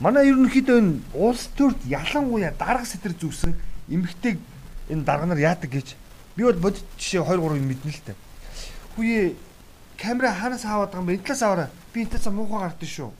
Манай 0.00 0.32
ерөнхийдөө 0.32 0.76
энэ 0.80 1.00
улс 1.12 1.52
төрд 1.52 1.84
ялангуяа 1.84 2.56
дарга 2.56 2.88
сэтэр 2.88 3.12
зүвсэн 3.20 3.52
эмэгтэйг 3.92 4.40
энэ 4.90 5.04
дарга 5.04 5.26
нар 5.26 5.38
яадаг 5.38 5.70
гэж 5.70 5.96
би 6.36 6.44
бол 6.44 6.58
бодит 6.58 6.84
жишээ 6.98 7.24
2 7.24 7.40
3 7.40 7.60
мэднэ 7.60 7.90
л 7.90 8.02
дээ. 8.06 8.16
Хүүе 8.94 9.34
камера 9.96 10.32
хаанаас 10.32 10.64
аваад 10.64 10.92
байгаа 10.92 11.00
юм 11.00 11.06
бэ? 11.06 11.14
Энэ 11.16 11.26
талаас 11.26 11.42
аваарай. 11.42 11.68
Би 11.92 11.98
энэ 12.04 12.10
талаас 12.12 12.34
муухай 12.34 12.60
гардыг 12.60 12.90
шүү. 12.90 13.10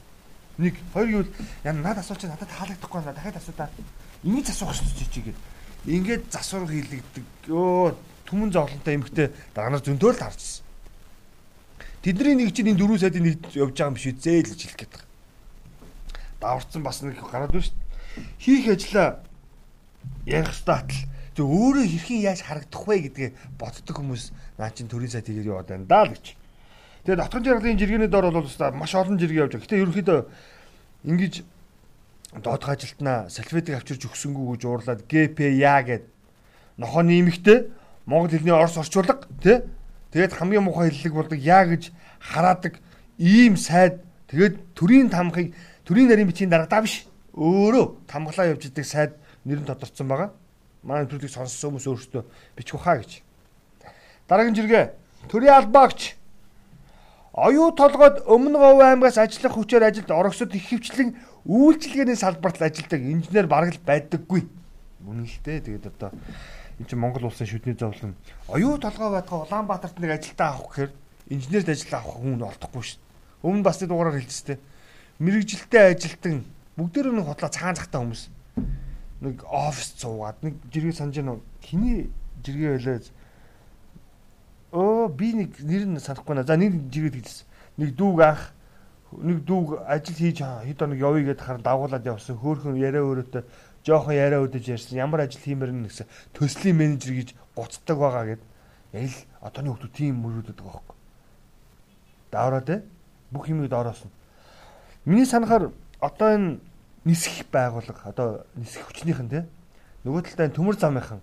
Нэг 0.57 0.75
хоёр 0.93 1.09
юу 1.09 1.23
яа 1.63 1.73
надад 1.73 2.01
асууч 2.01 2.23
надад 2.25 2.49
таалагдахгүй 2.49 2.99
надад 3.01 3.15
дахиад 3.15 3.37
асуудаа. 3.37 3.69
Ингэж 4.23 4.47
асуух 4.53 4.73
шүү 4.73 5.09
чи 5.11 5.21
гээд 5.21 5.37
ингээд 5.87 6.23
засвар 6.31 6.67
хийлэгдэг. 6.67 7.25
Өө 7.47 7.95
түмэн 8.27 8.51
зовлонтой 8.51 8.95
эмхтэй 8.99 9.27
дараа 9.55 9.77
нар 9.77 9.83
зөнтөөл 9.85 10.19
тарчсан. 10.19 10.65
Тэдний 12.03 12.35
нэг 12.35 12.51
чинь 12.51 12.73
энэ 12.73 12.79
дөрөв 12.79 12.99
сайдын 12.99 13.23
нэг 13.23 13.39
явж 13.55 13.77
байгаа 13.77 13.91
юм 13.91 13.97
үү 13.97 14.15
зээл 14.19 14.51
гэж 14.51 14.59
хэлэх 14.61 14.79
гээд 14.83 14.91
байгаа. 14.91 15.07
Даварцсан 16.41 16.81
бас 16.83 17.01
нэг 17.01 17.17
гараад 17.23 17.51
байна 17.55 17.63
шүү. 17.63 17.77
Хийх 18.41 18.65
ажлаа 18.67 19.23
ярих 20.27 20.53
статл 20.53 21.07
тэг 21.37 21.45
өөрөө 21.45 21.85
хэрхэн 21.85 22.25
яаж 22.25 22.41
харагдах 22.41 22.83
вэ 22.89 22.95
гэдгээ 23.13 23.29
боддог 23.61 23.95
хүмүүс 23.95 24.33
наа 24.57 24.73
чин 24.73 24.89
төрийн 24.89 25.13
сайд 25.13 25.29
хийгээд 25.29 25.53
яваад 25.53 25.69
байна 25.69 25.85
даа 25.85 26.09
л 26.09 26.17
гэж. 26.17 26.33
Тэгээд 27.05 27.21
дотгон 27.21 27.45
жаргалын 27.45 27.77
жиргэний 27.77 28.09
дор 28.09 28.33
бол 28.33 28.49
маш 28.73 28.93
олон 28.97 29.21
жиргээ 29.21 29.45
явж 29.45 29.53
байгаа. 29.53 29.65
Гэтэ 29.69 29.81
ерөнхийдөө 29.85 30.19
ингэж 31.05 31.33
доодох 32.41 32.69
ажилтнаа 32.73 33.29
салфетыг 33.29 33.77
авчирч 33.77 34.09
өгсөнгүү 34.09 34.57
гэж 34.57 34.61
уурлаад 34.65 35.01
ГПЯ 35.05 35.77
гэд 35.85 36.03
нохоо 36.81 37.05
нэмэгтэй 37.05 37.69
монгол 38.09 38.33
хэлний 38.33 38.57
орс 38.57 38.81
орчуулга 38.81 39.21
тий 39.39 39.61
Тэгээд 40.11 40.33
хамгийн 40.33 40.63
муухай 40.63 40.89
хэллэг 40.89 41.13
болдог 41.13 41.39
яа 41.39 41.67
гэж 41.67 41.91
хараадаг 42.23 42.79
ийм 43.19 43.59
сайд 43.59 44.01
тэгээд 44.31 44.73
төрийн 44.73 45.11
тамхыг 45.11 45.51
төрийн 45.83 46.07
нарийн 46.07 46.31
бичгийн 46.31 46.49
дарагдаа 46.49 46.81
биш 46.81 47.05
өөрөө 47.35 48.07
тамглаа 48.07 48.55
явж 48.55 48.71
идэг 48.71 48.85
сайд 48.87 49.11
нэр 49.43 49.61
нь 49.61 49.67
тодорцсон 49.67 50.07
байгаа. 50.07 50.31
Манай 50.83 51.05
төрлийг 51.07 51.31
сонссон 51.31 51.77
хүмүүс 51.77 51.87
өөрсдөө 51.87 52.23
бичих 52.57 52.81
хаа 52.81 53.01
гэж. 53.01 53.21
Дараагийн 54.27 54.55
жиргээ 54.55 54.85
төрийн 55.31 55.55
албаагч 55.55 56.17
оюу 57.37 57.71
толгойд 57.71 58.25
өмнө 58.25 58.57
говь 58.57 58.81
аймгаас 58.81 59.17
ажиллах 59.21 59.53
хүчээр 59.53 59.87
ажилд 59.87 60.11
орогсод 60.11 60.55
их 60.57 60.67
хвчлэн 60.67 61.15
үйлчилгээний 61.45 62.17
салбарт 62.17 62.61
ажилладаг 62.61 63.01
инженер 63.01 63.47
бараг 63.47 63.77
л 63.77 63.85
байдаггүй. 63.85 64.49
Үнэн 65.05 65.29
л 65.29 65.39
дээ. 65.45 65.61
Тэгээд 65.61 65.85
одоо 65.93 66.11
энэ 66.81 66.87
чинь 66.89 66.99
Монгол 66.99 67.29
улсын 67.29 67.45
шүдний 67.45 67.77
зовлон 67.77 68.17
оюу 68.49 68.81
толгой 68.81 69.21
байтга 69.21 69.45
Улаанбаатарт 69.45 70.01
нэг 70.01 70.17
ажилтаа 70.17 70.57
авах 70.57 70.73
гэхээр 70.73 70.91
инженерд 71.29 71.69
ажил 71.69 71.93
авах 71.93 72.17
хүн 72.17 72.41
олдохгүй 72.41 72.83
шүү 72.83 72.97
дээ. 72.97 73.45
Өмнө 73.45 73.63
бас 73.63 73.77
нэг 73.81 73.89
дугаараар 73.89 74.17
хэлчихсэн. 74.17 74.57
Мэргэжилтэй 75.21 75.83
ажилтан 75.93 76.35
бүгдээр 76.73 77.13
нэг 77.13 77.25
хутлаа 77.25 77.53
цагаан 77.53 77.77
цагтаа 77.77 78.01
хүмүүс 78.01 78.23
нэг 79.21 79.43
офис 79.49 79.93
цуугаад 79.97 80.41
нэг 80.41 80.61
жиргээ 80.71 80.93
санаж 80.93 81.15
байна. 81.17 81.39
Хиний 81.61 82.09
жиргээ 82.43 82.77
байлаа. 82.77 83.01
Оо 84.71 85.07
би 85.07 85.33
нэг 85.33 85.57
нэр 85.59 85.85
нь 85.85 85.99
санахгүй 85.99 86.35
наа. 86.35 86.45
За 86.45 86.57
нэг 86.57 86.91
жиргээ 86.91 87.17
хэлсэн. 87.17 87.47
Нэг 87.77 87.95
дүүг 87.97 88.19
ах 88.21 88.53
нэг 89.11 89.41
дүүг 89.47 89.87
ажил 89.87 90.15
хийж 90.15 90.43
хэд 90.43 90.79
хоног 90.79 90.99
явъя 90.99 91.33
гэдээ 91.33 91.45
харан 91.45 91.63
дагуулад 91.63 92.05
явсан. 92.05 92.37
Хөөхөн 92.37 92.77
яриа 92.77 93.01
өөрөөтэй 93.01 93.43
жоохон 93.87 94.13
яриа 94.13 94.43
өдөж 94.43 94.65
ярьсан. 94.67 94.99
Ямар 94.99 95.25
ажил 95.25 95.41
хиймээр 95.41 95.71
нь 95.71 95.87
гэсэн 95.87 96.05
төслийн 96.35 96.77
менежер 96.77 97.15
гэж 97.15 97.29
гуцдаг 97.55 97.97
байгаа 97.97 98.25
гэд. 98.37 98.43
Яг 98.93 99.07
л 99.07 99.17
одооны 99.41 99.71
хүмүүс 99.73 99.95
тийм 99.95 100.19
мөрөөдөд 100.21 100.59
байгаа. 100.59 100.95
Даавраа 102.31 102.61
те 102.61 102.83
бүх 103.31 103.47
юмыг 103.47 103.71
доороосно. 103.71 104.11
Миний 105.05 105.25
санахаар 105.25 105.71
одоо 105.99 106.29
энэ 106.35 106.59
нисэх 107.07 107.47
байгууллага 107.47 108.11
одоо 108.11 108.27
нисэх 108.59 108.83
хүчнийхэн 108.83 109.31
те 109.31 109.39
нөгөө 110.03 110.27
талдаа 110.27 110.51
төмөр 110.51 110.75
замынхан 110.75 111.21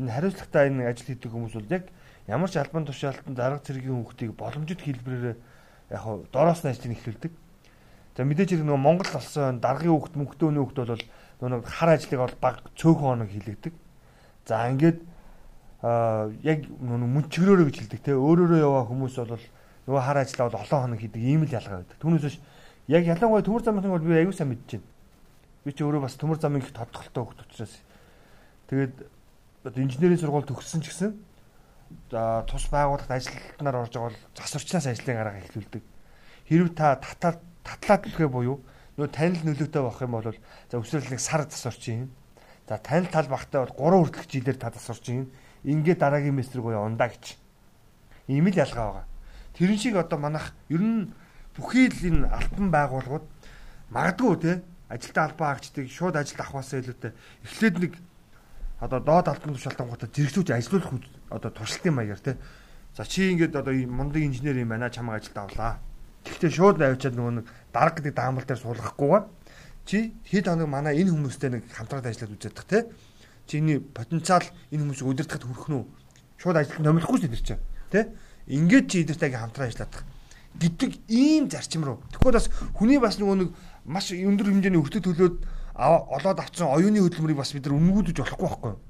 энэ 0.00 0.12
хариуцлагатай 0.16 0.72
энэ 0.72 0.88
ажил 0.88 1.12
хийдэг 1.12 1.30
хүмүүс 1.30 1.54
бол 1.60 1.74
яг 1.76 1.84
ямар 2.26 2.50
ч 2.50 2.56
албан 2.56 2.88
тушаалтанд 2.88 3.36
дарга 3.36 3.60
цэргийн 3.60 4.00
хүүхдийг 4.00 4.32
боломжит 4.32 4.80
хэлбэрээр 4.80 5.36
яг 5.90 6.02
доороос 6.32 6.62
нь 6.64 6.70
ажлыг 6.70 6.94
эхлүүлдэг. 6.94 7.32
За 8.16 8.24
мэдээж 8.24 8.50
хэрэг 8.54 8.66
нөгөө 8.66 8.80
Монгол 8.80 9.10
болсон 9.10 9.58
даргын 9.60 9.90
хүүхд 9.90 10.14
мөнгөтөөний 10.14 10.62
хүүхд 10.62 10.78
бол 10.78 11.04
нөгөө 11.50 11.66
хар 11.66 11.90
ажлыг 11.94 12.20
бол 12.20 12.36
баг 12.40 12.56
цөөхөн 12.78 13.26
хоног 13.26 13.30
хийлэгдэг. 13.34 13.74
За 14.46 14.70
ингээд 14.70 14.98
аа 15.82 16.30
яг 16.46 16.68
нөгөө 16.68 17.10
мөнчгөрөөрөө 17.10 17.66
гэж 17.66 17.76
хэлдэг 17.82 18.00
те 18.04 18.12
өөрөөрөө 18.14 18.60
яваа 18.62 18.84
хүмүүс 18.86 19.14
бол 19.18 19.42
нөгөө 19.90 20.02
хар 20.04 20.18
ажиллаа 20.22 20.46
бол 20.48 20.60
олон 20.62 20.80
хоног 20.86 21.00
хийдэг 21.00 21.22
ийм 21.22 21.42
л 21.48 21.54
ялгаа 21.54 21.82
байдаг. 21.82 21.98
Түүнээс 21.98 22.24
биш 22.28 22.36
яг 22.86 23.02
ялангуяа 23.08 23.42
төмөр 23.42 23.62
замын 23.64 23.90
бол 23.90 24.04
би 24.04 24.14
аягүй 24.14 24.36
сайн 24.36 24.52
мэдэж 24.52 24.78
байна. 24.78 24.99
Би 25.64 25.72
ч 25.72 25.84
өөрөө 25.84 26.04
бас 26.04 26.16
төмөр 26.16 26.40
замын 26.40 26.64
их 26.64 26.72
тодтолтой 26.72 27.24
хөлт 27.24 27.44
учраас 27.44 27.74
тэгээд 28.72 28.96
инженерийн 29.76 30.20
сургууль 30.20 30.48
төгссөн 30.48 30.80
ч 30.80 30.88
гэсэн 30.88 31.12
за 32.10 32.44
тус 32.48 32.64
байгууллагт 32.72 33.10
ажилтнаар 33.10 33.84
орж 33.84 33.92
байгаа 33.92 34.08
бол 34.08 34.20
засварчнаас 34.38 34.86
ажлын 34.88 35.16
гараа 35.20 35.36
эхлүүлдэг. 35.42 35.82
Хэрв 36.48 36.68
та 36.72 36.96
татаад 36.96 37.44
татлаад 37.60 38.08
төлөхөө 38.08 38.28
буюу 38.30 38.56
нөө 38.96 39.08
танил 39.12 39.42
нөлөөтэй 39.44 39.82
байх 39.82 40.00
юм 40.00 40.12
бол 40.16 40.24
за 40.24 40.76
нэг 40.80 41.20
сар 41.20 41.44
засварч 41.44 41.82
юм. 41.92 42.10
За 42.68 42.78
танил 42.78 43.10
тал 43.10 43.28
багтай 43.28 43.60
бол 43.60 43.74
3 43.76 44.00
хүртэлх 44.00 44.30
жилээр 44.30 44.58
та 44.58 44.70
засварч 44.70 45.04
юм. 45.12 45.28
Ингээ 45.64 45.96
дараагийн 45.98 46.34
мессер 46.34 46.62
гоё 46.62 46.80
ундаа 46.80 47.12
гэж. 47.12 47.36
Ийм 48.28 48.48
л 48.48 48.56
ялгаа 48.56 49.04
байгаа. 49.04 49.06
Тэрэн 49.58 49.78
шиг 49.78 49.96
одоо 49.96 50.18
манах 50.18 50.54
ер 50.68 50.80
нь 50.80 51.12
бүхий 51.56 51.90
л 51.90 52.00
энэ 52.00 52.30
альбан 52.30 52.70
байгууллагууд 52.70 53.26
магадгүй 53.90 54.36
те 54.40 54.52
ажилтаа 54.90 55.24
албан 55.30 55.48
хаагчдыг 55.54 55.86
шууд 55.88 56.16
ажилд 56.18 56.40
авахаас 56.42 56.74
илүүтэй 56.74 57.12
эхлээд 57.46 57.76
нэг 57.78 57.92
одоо 58.82 59.00
доод 59.00 59.26
албан 59.30 59.54
тушаалтангуудаа 59.54 60.10
зэрэгцүүлж 60.10 60.50
ажилуулах 60.50 61.06
одоо 61.30 61.50
туршилтын 61.54 61.94
маягаар 61.94 62.20
те 62.20 62.36
за 62.96 63.06
чи 63.06 63.30
ингээд 63.30 63.54
одоо 63.54 63.72
мундаг 63.86 64.20
инженер 64.20 64.58
юм 64.58 64.74
байна 64.74 64.90
чамайг 64.90 65.22
ажилд 65.22 65.38
авлаа 65.38 65.78
Тэгвэл 66.24 66.52
шууд 66.52 66.82
авчиад 66.84 67.16
нөгөө 67.16 67.34
нэг 67.40 67.46
дарга 67.72 67.96
гэдэг 67.96 68.14
даамал 68.14 68.44
дээр 68.44 68.60
суулгахгүйгээр 68.60 69.24
чи 69.88 70.12
хэд 70.28 70.46
хоног 70.52 70.68
манай 70.68 71.00
энэ 71.00 71.16
хүмүүстэй 71.16 71.48
нэг 71.48 71.64
хамтраад 71.72 72.12
ажиллаад 72.12 72.36
үзээд 72.36 72.56
тах 72.60 72.68
те. 72.68 72.78
Чиний 73.48 73.80
потенциал 73.80 74.44
энэ 74.68 74.84
хүмүүсийг 74.84 75.08
удирдахад 75.08 75.48
хүрэх 75.48 75.68
нь 75.72 75.76
үү? 75.80 75.84
Шууд 76.36 76.56
ажилд 76.60 76.84
номлохгүй 76.84 77.18
ч 77.18 77.22
тэр 77.24 77.40
чинь 77.40 77.64
те. 77.88 78.00
Ингээд 78.52 78.86
чи 78.92 78.96
эдэртэйг 79.00 79.32
хамтран 79.32 79.72
ажиллаад 79.72 79.92
тах 79.96 80.04
гэдэг 80.60 80.92
ийм 81.08 81.48
зарчим 81.48 81.88
руу. 81.88 82.04
Тэгвэл 82.12 82.36
бас 82.36 82.52
хүний 82.76 83.00
бас 83.00 83.16
нөгөө 83.16 83.36
нэг 83.40 83.50
маш 83.84 84.12
өндөр 84.12 84.50
хэмжээний 84.50 84.80
өртөг 84.80 85.02
төлөөд 85.04 85.36
олоод 85.80 86.38
авсан 86.40 86.68
оюуны 86.68 87.00
хөдөлмөрийг 87.00 87.40
бас 87.40 87.52
бид 87.54 87.64
нар 87.64 87.78
үнгүүдэж 87.78 88.16
болохгүй 88.20 88.48
байхгүй 88.48 88.70
юу? 88.74 88.80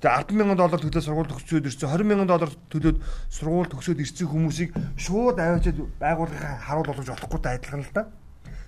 Тэгээ 0.00 0.32
100000 0.32 0.56
доллар 0.56 0.80
төлөөд 0.80 1.04
сургууль 1.04 1.28
төгсөөд 1.28 1.68
ирсэн 1.68 1.88
20000 1.92 2.24
доллар 2.24 2.50
төлөөд 2.72 2.98
сургууль 3.28 3.68
төгсөөд 3.68 4.00
ирсэн 4.00 4.28
хүмүүсийг 4.32 4.70
шууд 4.96 5.36
аваачаад 5.36 5.78
байгууллагын 6.00 6.60
харуул 6.64 6.88
болгож 6.88 7.08
болохгүй 7.12 7.40
адилхан 7.44 7.84
л 7.84 7.92
да. 7.92 8.08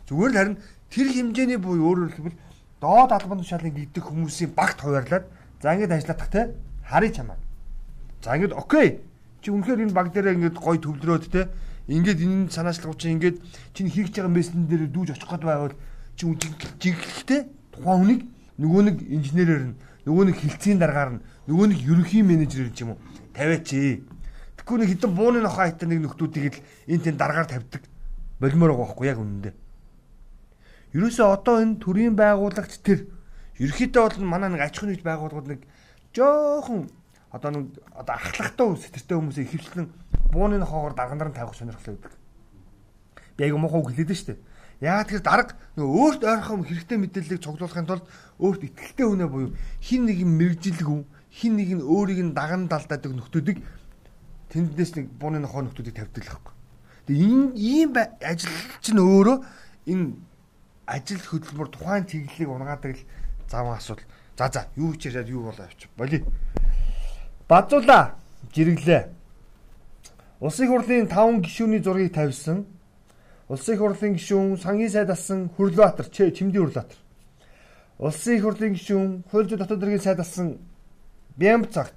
Зүгээр 0.08 0.32
л 0.32 0.36
харин 0.36 0.56
тэр 0.92 1.08
хэмжээний 1.08 1.56
буюу 1.56 1.88
өөрөөр 1.88 2.12
хэлбэл 2.12 2.36
доод 2.84 3.10
албан 3.16 3.40
тушаалыг 3.40 3.72
нэгдэх 3.72 4.04
хүмүүсийн 4.12 4.52
багт 4.52 4.84
хуваарлаад 4.84 5.24
за 5.62 5.72
ингэж 5.72 5.90
ажиллах 5.96 6.28
те 6.28 6.52
харъя 6.84 7.12
чамаа. 7.16 7.38
За 8.20 8.36
ингэж 8.36 8.52
окей. 8.52 9.00
Чи 9.40 9.48
үнэхээр 9.50 9.88
энэ 9.88 9.96
баг 9.96 10.12
дээр 10.12 10.36
ингэж 10.36 10.60
гой 10.60 10.76
төвлөрөөд 10.76 11.24
те 11.32 11.48
ингээд 11.88 12.20
энэ 12.22 12.50
санаачлал 12.50 12.94
чи 12.94 13.10
ингээд 13.10 13.36
чинь 13.74 13.90
хийгч 13.90 14.14
байгаа 14.18 14.30
мессен 14.30 14.66
дээр 14.70 14.86
дүүж 14.86 15.18
очих 15.18 15.26
гээд 15.26 15.42
байвал 15.42 15.74
чи 16.14 16.30
жиглэхтэй 16.78 17.50
тухайн 17.74 17.98
хүнийг 17.98 18.22
нөгөө 18.62 18.82
нэг 18.86 18.96
инженерээр 19.02 19.64
нь 19.72 19.78
нөгөө 20.06 20.24
нэг 20.30 20.36
хилцээний 20.38 20.78
дараагаар 20.78 21.10
нь 21.18 21.24
нөгөө 21.50 21.66
нэг 21.74 21.78
ерөнхий 21.82 22.22
менежер 22.22 22.70
ч 22.70 22.86
юм 22.86 22.94
уу 22.94 23.02
тавиач. 23.34 23.66
Тэгэхгүй 23.72 24.76
нэг 24.78 24.90
хитэн 24.94 25.10
бууны 25.10 25.40
нохоо 25.42 25.66
хайтаа 25.66 25.88
нэг 25.90 26.00
нөхдүүдийг 26.06 26.54
л 26.54 26.62
энэ 26.86 27.02
тэн 27.02 27.16
дараагаар 27.18 27.50
тавьдаг. 27.50 27.82
Болмоор 28.38 28.70
байгаа 28.78 28.86
байхгүй 28.86 29.06
яг 29.10 29.18
үнэндээ. 29.18 29.54
Ерөөсөө 30.94 31.26
одоо 31.26 31.56
энэ 31.62 31.80
төрийн 31.82 32.14
байгуулагч 32.14 32.78
тэр 32.84 33.10
ерөөхдөө 33.58 34.02
бол 34.22 34.26
манай 34.28 34.50
нэг 34.54 34.62
аж 34.62 34.78
ахуйн 34.78 34.94
нэгж 34.94 35.02
байгууллагууд 35.02 35.48
нэг 35.50 35.60
жоохон 36.14 36.90
одоо 37.32 37.50
нэг 37.50 37.64
одоо 37.96 38.14
ахлагтай 38.14 38.66
сэтгэртэй 38.76 39.16
хүмүүсээ 39.16 39.44
ихэвчлэн 39.48 39.88
бууны 40.32 40.56
нохоогоор 40.58 40.96
даргандар 40.96 41.28
нь 41.28 41.36
тавих 41.36 41.54
сонирхол 41.54 41.94
өгдөг. 41.94 42.12
Би 43.36 43.44
айгу 43.44 43.60
мохоо 43.60 43.84
хэлээд 43.84 44.16
штэ. 44.16 44.40
Яагаад 44.80 45.06
тэгэхээр 45.06 45.22
дарга 45.22 45.54
нөгөө 45.76 45.94
өөрт 46.00 46.22
ойрхон 46.26 46.64
хэрэгтэй 46.66 46.98
мэдээллийг 46.98 47.40
цуглуулахын 47.44 47.86
тулд 47.86 48.04
өөрт 48.40 48.62
ихтэй 48.66 49.06
хүнээ 49.06 49.28
буюу 49.30 49.54
хин 49.78 50.10
нэг 50.10 50.18
юм 50.26 50.34
мэрэгжилэг 50.40 50.88
хүн 50.88 51.06
хин 51.30 51.54
нэг 51.54 51.70
нь 51.78 51.86
өөрийг 51.86 52.20
нь 52.26 52.34
даган 52.34 52.66
далдаадаг 52.66 53.12
нөхдүүдийг 53.14 53.62
тэндээс 54.50 54.92
нэг 54.98 55.06
бууны 55.22 55.38
нохоо 55.38 55.62
нөхдүүдийг 55.62 55.94
тавьдаг 55.94 56.24
л 56.26 56.32
байхгүй. 56.34 56.54
Тэгээ 57.06 57.30
энэ 57.30 57.54
ийм 57.54 57.90
ажилч 57.94 58.86
нь 58.90 58.98
өөрөө 58.98 59.38
энэ 59.86 60.06
ажил 60.86 61.22
хөдөлмөр 61.30 61.68
тухайн 61.70 62.04
чиглэлийг 62.10 62.50
унгаадаг 62.50 62.92
л 62.98 63.06
заван 63.46 63.78
асуудал. 63.78 64.06
За 64.36 64.50
за 64.50 64.66
юу 64.74 64.96
ч 64.96 65.06
яриад 65.06 65.28
юу 65.28 65.46
болоо 65.46 65.64
авчих. 65.66 65.90
Боли. 65.96 66.24
Бадзуула 67.48 68.18
жирэглээ. 68.50 69.21
Улсын 70.42 70.66
хурлын 70.66 71.06
5 71.06 71.38
гишүүний 71.46 71.78
зургийг 71.78 72.14
тавьсан. 72.16 72.64
Улсын 73.46 73.76
хурлын 73.78 74.16
гишүүн 74.18 74.56
сангийн 74.58 74.90
сайд 74.90 75.10
алсан 75.14 75.46
Хүрлбаатар 75.54 76.10
Чимдийн 76.10 76.64
Хүрлбаатар. 76.64 76.98
Улсын 78.02 78.42
хурлын 78.42 78.74
гишүүн 78.74 79.22
хууль 79.30 79.46
зүйн 79.46 79.62
дотоод 79.62 79.78
хэргийн 79.78 80.02
сайд 80.02 80.18
алсан 80.18 80.58
Бямб 81.38 81.70
цагт. 81.70 81.94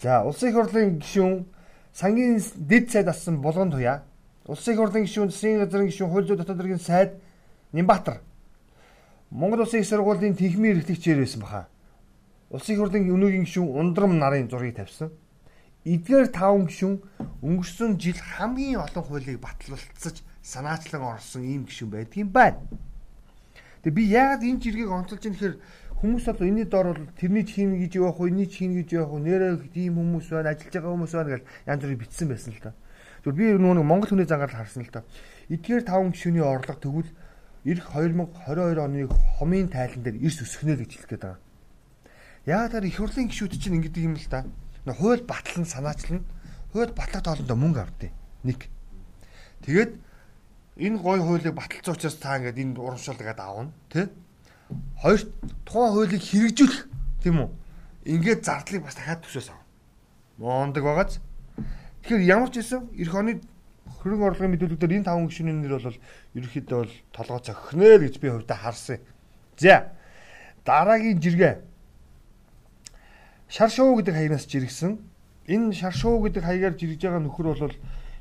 За 0.00 0.24
улсын 0.24 0.54
хурлын 0.56 0.96
гишүүн 0.96 1.44
сангийн 1.92 2.40
дэд 2.56 2.88
сайд 2.88 3.12
алсан 3.12 3.36
Булган 3.44 3.68
туяа. 3.68 4.00
Улсын 4.48 4.80
хурлын 4.80 5.04
гишүүн 5.04 5.28
засгийн 5.28 5.60
газрын 5.60 5.92
гишүүн 5.92 6.08
хууль 6.08 6.24
зүйн 6.24 6.40
дотоод 6.40 6.56
хэргийн 6.56 6.80
сайд 6.80 7.20
Нимбатар. 7.76 8.24
Монгол 9.28 9.68
улсын 9.68 9.84
их 9.84 9.88
сургуулийн 9.92 10.40
техникийн 10.40 10.80
эрхлэгчээр 10.80 11.20
байсан 11.20 11.44
баха. 11.44 11.68
Улсын 12.48 12.80
хурлын 12.80 13.12
өнөөгийн 13.12 13.44
гишүүн 13.44 13.76
Ундрам 13.76 14.16
нарын 14.16 14.48
зургийг 14.48 14.80
тавьсан. 14.80 15.12
Эдгээр 15.80 16.28
таван 16.28 16.68
гишүүн 16.68 17.00
өнгөрсөн 17.40 17.96
жил 17.96 18.20
хамгийн 18.20 18.84
олон 18.84 19.00
хуулийг 19.00 19.40
батлуулцаж 19.40 20.20
санаачлан 20.44 21.00
орсон 21.00 21.40
ийм 21.48 21.64
гишүүн 21.64 21.88
байдгийн 21.88 22.28
байна. 22.28 22.60
Тэгээ 23.80 23.96
би 23.96 24.04
яагаад 24.12 24.44
энэ 24.44 24.60
жиргэг 24.60 24.92
онцолж 24.92 25.24
ийм 25.24 25.32
гэхээр 25.40 25.56
хүмүүс 26.04 26.24
бол 26.28 26.44
энэний 26.44 26.68
дор 26.68 26.92
бол 26.92 27.08
тэрний 27.16 27.48
хийн 27.48 27.80
гэж 27.80 27.96
явах 27.96 28.20
уу, 28.20 28.28
энэний 28.28 28.44
хийн 28.44 28.76
гэж 28.76 28.88
явах 28.92 29.16
уу, 29.16 29.24
нэрээ 29.24 29.72
тийм 29.72 29.96
хүмүүс 29.96 30.28
байна, 30.28 30.52
ажиллаж 30.52 30.74
байгаа 30.76 30.92
хүмүүс 31.00 31.12
байна 31.16 31.32
гэж 31.32 31.44
янз 31.64 31.80
бүрийн 31.80 32.00
бичсэн 32.04 32.28
байсан 32.28 32.52
л 32.52 32.60
та. 32.60 32.76
Зүгээр 33.24 33.36
би 33.40 33.44
нөгөө 33.64 33.84
Монгол 33.88 34.12
хүний 34.12 34.28
зангаар 34.28 34.52
харсан 34.52 34.84
л 34.84 34.92
та. 34.92 35.04
Эдгээр 35.48 35.84
таван 35.88 36.12
гишүүний 36.12 36.44
орлого 36.44 36.76
тэгвэл 36.76 37.08
эх 37.64 37.80
2022 37.88 38.84
оны 38.84 39.08
хомын 39.40 39.72
тайлан 39.72 40.04
дээр 40.04 40.20
эрс 40.28 40.44
өсгөнө 40.44 40.76
л 40.76 40.82
гэж 40.84 40.92
хэлэх 40.92 41.08
гээд 41.08 41.24
байгаа. 41.24 41.40
Яагаад 42.44 42.72
тэр 42.76 42.84
их 42.84 42.96
хурлын 43.00 43.28
гишүүд 43.32 43.52
чинь 43.56 43.76
ингэдэг 43.80 44.04
юм 44.04 44.16
л 44.16 44.28
та. 44.28 44.44
Хууль 44.94 45.22
батлан 45.22 45.66
санаачлан 45.66 46.24
хууль 46.72 46.92
батлах 46.92 47.22
тоолондоо 47.22 47.56
мөнгө 47.56 47.80
авдیں۔ 47.80 48.12
Нэг. 48.42 48.68
Тэгээд 49.66 49.92
энэ 50.78 50.98
гой 50.98 51.18
хуулийг 51.20 51.54
баталсан 51.54 51.94
учраас 51.94 52.16
та 52.16 52.38
ингээд 52.38 52.58
энэ 52.58 52.78
урамшуулгаад 52.78 53.40
аавна, 53.40 53.72
тий? 53.92 54.08
Хоёр 55.02 55.20
тухайн 55.66 55.92
хуулийг 55.92 56.22
хэрэгжүүлэх 56.22 56.88
тийм 57.22 57.36
үү? 57.44 57.50
Ингээд 58.06 58.44
зардлыг 58.46 58.84
бас 58.86 58.94
дахиад 58.94 59.20
төсөөс 59.26 59.50
аав. 59.50 59.62
Моондаг 60.38 60.84
байгааз. 60.84 61.20
Тэгэхээр 62.02 62.22
ямар 62.24 62.48
ч 62.48 62.64
байсан 62.64 62.88
эх 62.96 63.12
оны 63.12 63.44
хөрөнгө 64.00 64.26
орлогын 64.32 64.52
мэдүүлэгдээр 64.56 64.96
энэ 65.02 65.08
таван 65.10 65.28
гишүүний 65.28 65.52
нэр 65.52 65.76
бол 65.76 65.98
ерөөхдөө 66.38 66.78
бол 66.80 66.94
толгой 67.12 67.40
цохноо 67.44 67.94
л 68.00 68.04
гэж 68.08 68.16
би 68.16 68.28
хувьдаа 68.32 68.56
харсан. 68.56 68.98
За. 69.60 69.92
Дараагийн 70.64 71.20
жиргээ. 71.20 71.54
Шаршуу 73.50 73.98
гэдэг 73.98 74.14
хаягнаас 74.14 74.46
жиргсэн. 74.46 75.02
Энэ 75.50 75.74
шаршуу 75.74 76.22
гэдэг 76.22 76.46
хаягаар 76.46 76.78
жиргэж 76.78 77.02
байгаа 77.02 77.22
нөхөр 77.26 77.46
бол 77.58 77.76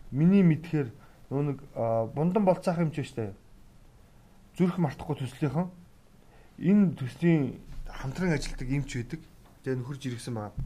миний 0.09 0.41
мэдхээр 0.41 0.89
нөө 1.29 1.43
нэг 1.53 1.57
бундан 2.17 2.43
болцаах 2.43 2.81
юм 2.81 2.89
ч 2.89 3.05
штэ. 3.05 3.37
Зүрх 4.57 4.81
мартахгүй 4.81 5.21
төслийнхэн 5.21 5.69
энэ 6.65 6.97
төслийн 6.97 7.61
хамтран 7.85 8.33
ажилладаг 8.33 8.67
юмч 8.73 8.89
байдаг. 8.89 9.21
Тэгээ 9.61 9.77
нөхөр 9.77 9.97
жиргсэн 10.01 10.33
байгаа. 10.33 10.57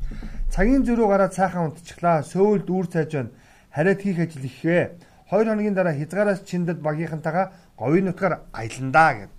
Цагийн 0.48 0.88
зөрүү 0.88 1.08
гараад 1.12 1.36
цаахан 1.36 1.76
унтчихлаа. 1.76 2.24
Сөүлд 2.24 2.72
үүр 2.72 2.88
цайж 2.88 3.12
байна 3.20 3.36
хариад 3.74 4.02
хийх 4.02 4.20
ажил 4.20 4.46
ихээ. 4.46 4.94
2 5.32 5.50
хоногийн 5.50 5.74
дараа 5.74 5.98
хязгаараас 5.98 6.46
чиндэд 6.46 6.78
багийнхантайгаа 6.78 7.52
говийн 7.78 8.06
нутгаар 8.06 8.46
аяландаа 8.54 9.26
гэд. 9.26 9.36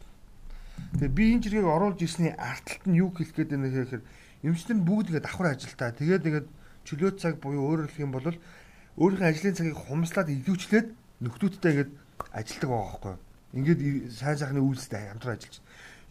Тэгээ 0.98 1.14
би 1.14 1.24
энэ 1.38 1.42
жиргэг 1.46 1.70
оруулж 1.70 2.02
ирсний 2.02 2.34
арталт 2.34 2.82
нь 2.90 2.98
юу 2.98 3.14
хэлэх 3.14 3.30
гээд 3.30 3.50
байна 3.54 3.70
гэхээр 3.70 4.02
эмчтэн 4.44 4.84
бүгд 4.84 5.08
ингэ 5.10 5.24
давхар 5.24 5.56
ажилтаа. 5.56 5.96
Тэгээд 5.96 6.22
тэгээд 6.22 6.46
чөлөө 6.84 7.10
цаг 7.16 7.40
буюу 7.40 7.64
өөрөөр 7.64 7.88
хэлэх 7.88 8.04
юм 8.04 8.12
бол 8.12 8.28
өөрийнхөө 9.00 9.28
ажлын 9.32 9.56
цагийг 9.56 9.78
хумслаад 9.80 10.28
илүүчлээд 10.28 10.88
нөхдүүдтэй 11.24 11.72
ингэж 11.72 11.90
ажилдаг 12.30 12.68
байгаа 12.68 12.88
байхгүй. 12.92 13.16
Ингээд 13.56 13.80
сайн 14.12 14.36
сайхны 14.36 14.60
үйлстэй 14.60 15.08
хамтран 15.08 15.40
ажиллаж. 15.40 15.56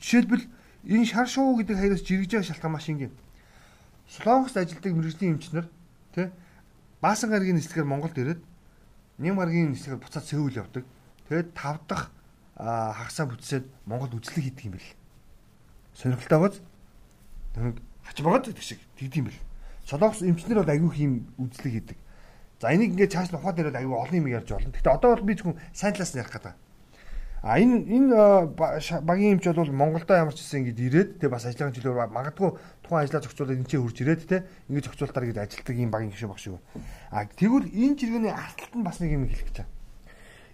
Жишээлбэл 0.02 0.44
энэ 0.90 1.06
шар 1.06 1.28
шуу 1.30 1.56
гэдэг 1.62 1.78
хаягаас 1.78 2.02
жиргэж 2.02 2.32
байгаа 2.34 2.50
шалтгаан 2.50 2.74
маш 2.74 2.90
энгийн. 2.90 3.14
Солонгост 4.10 4.58
ажилладаг 4.58 4.94
мэрэгжлийн 4.98 5.34
эмчнэр 5.38 5.68
тий 6.18 6.28
Баасан 7.00 7.30
гарагийн 7.30 7.56
нислэгээр 7.62 7.88
Монголд 7.88 8.18
ирээд 8.18 8.42
Ням 9.18 9.38
гарагийн 9.38 9.72
нислэгээр 9.72 10.02
буцаад 10.02 10.26
Сеул 10.26 10.52
явдаг. 10.52 10.84
Тэгээд 11.30 11.54
тав 11.54 11.80
дахь 11.88 12.10
хагасаа 12.58 13.30
бүтсээд 13.30 13.66
Монголд 13.86 14.18
үзлэг 14.18 14.42
хийдэг 14.42 14.66
юм 14.66 14.74
бэл. 14.74 14.92
Сонирхолтой 15.94 16.40
байгааз 16.40 16.58
нэг 17.56 17.78
хач 18.04 18.18
байгаад 18.22 18.48
гэдэг 18.52 18.64
шиг 18.64 18.80
тэгд 19.00 19.16
юм 19.20 19.26
бэл. 19.32 19.42
Солонгос 19.88 20.22
эмчнэр 20.24 20.64
бол 20.64 20.72
аягүй 20.72 20.92
юм 21.04 21.14
үзлэг 21.40 21.74
хийдэг. 21.74 21.98
За 22.64 22.72
энийг 22.72 22.96
ингээд 22.96 23.12
цааш 23.12 23.32
нь 23.32 23.38
ухаад 23.40 23.60
ирээд 23.60 23.80
аягүй 23.80 23.98
олон 24.00 24.20
юм 24.20 24.32
ярьж 24.32 24.50
болно. 24.52 24.72
Гэтэ 24.72 24.92
одоо 24.92 25.10
бол 25.16 25.28
би 25.28 25.36
зөвхөн 25.36 25.60
сайн 25.76 25.94
талаас 25.94 26.16
нь 26.16 26.22
ярих 26.24 26.32
гэдэг. 26.32 26.56
А 27.44 27.60
энэ 27.60 27.76
энэ 27.92 28.16
багийн 29.04 29.36
эмч 29.36 29.52
бол 29.52 29.68
Монголдо 29.68 30.16
ямар 30.16 30.32
ч 30.32 30.48
гэсэн 30.48 30.64
ингэж 30.64 30.80
ирээд 30.80 31.10
тэгээ 31.20 31.36
бас 31.36 31.44
ажиллагааны 31.44 31.76
чөлөөр 31.76 32.08
магадгүй 32.08 32.50
тухайн 32.88 33.04
ажлаа 33.04 33.20
зохицуулаад 33.20 33.60
энэ 33.60 33.68
ч 33.68 33.76
хурж 33.76 33.98
ирээд 34.00 34.22
те 34.32 34.48
ингэж 34.72 34.88
зохицуултаар 34.88 35.28
гэж 35.28 35.38
ажилтдаг 35.44 35.76
юм 35.76 35.92
багийн 35.92 36.16
гишүүн 36.16 36.32
баг 36.32 36.40
шүү. 36.40 36.56
А 37.12 37.28
тэгвэл 37.28 37.68
энэ 37.68 38.00
жиргэний 38.00 38.32
арталт 38.32 38.74
нь 38.80 38.88
бас 38.88 39.04
нэг 39.04 39.12
юм 39.12 39.28
хэлэх 39.28 39.44
гэж 39.44 39.58
байна. 39.60 39.72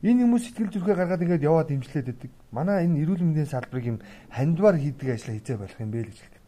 Энэ 0.01 0.21
хүмүүс 0.25 0.43
сэтгэл 0.49 0.73
зүрхээ 0.73 0.97
гаргаад 0.97 1.23
ингээд 1.29 1.45
яваад 1.45 1.69
дэмжлээд 1.69 2.07
байдаг. 2.09 2.31
Манай 2.49 2.77
энэ 2.89 3.05
эрүүл 3.05 3.21
мэндийн 3.21 3.53
салбарыг 3.53 3.85
юм 3.85 3.97
хандвар 4.33 4.75
хийдэг 4.81 5.13
ажлаа 5.13 5.37
хийзээ 5.37 5.57
болох 5.61 5.77
юм 5.77 5.91
бэ 5.93 6.09
гэж 6.09 6.17
хэлдэг. 6.17 6.38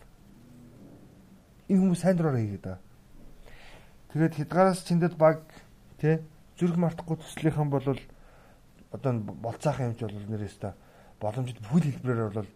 Энэ 1.72 1.80
хүмүүс 1.80 2.02
сайн 2.04 2.20
дураараа 2.20 2.44
хийгээд 2.44 2.66
байгаа. 2.68 2.84
Тэгээд 4.12 4.34
хязгаараас 4.36 4.84
чиндэд 4.84 5.16
баг 5.16 5.40
те 6.04 6.20
зүрх 6.60 6.76
мартахгүй 6.76 7.16
төслийнхэн 7.24 7.70
бол 7.72 7.88
одоо 8.92 9.12
болцаахан 9.40 9.96
юмч 9.96 10.04
бол 10.04 10.28
нэрээс 10.36 10.58
та 10.60 10.76
боломжит 11.24 11.64
бүхэл 11.64 11.96
хэлбэрээр 11.96 12.36
бол 12.36 12.50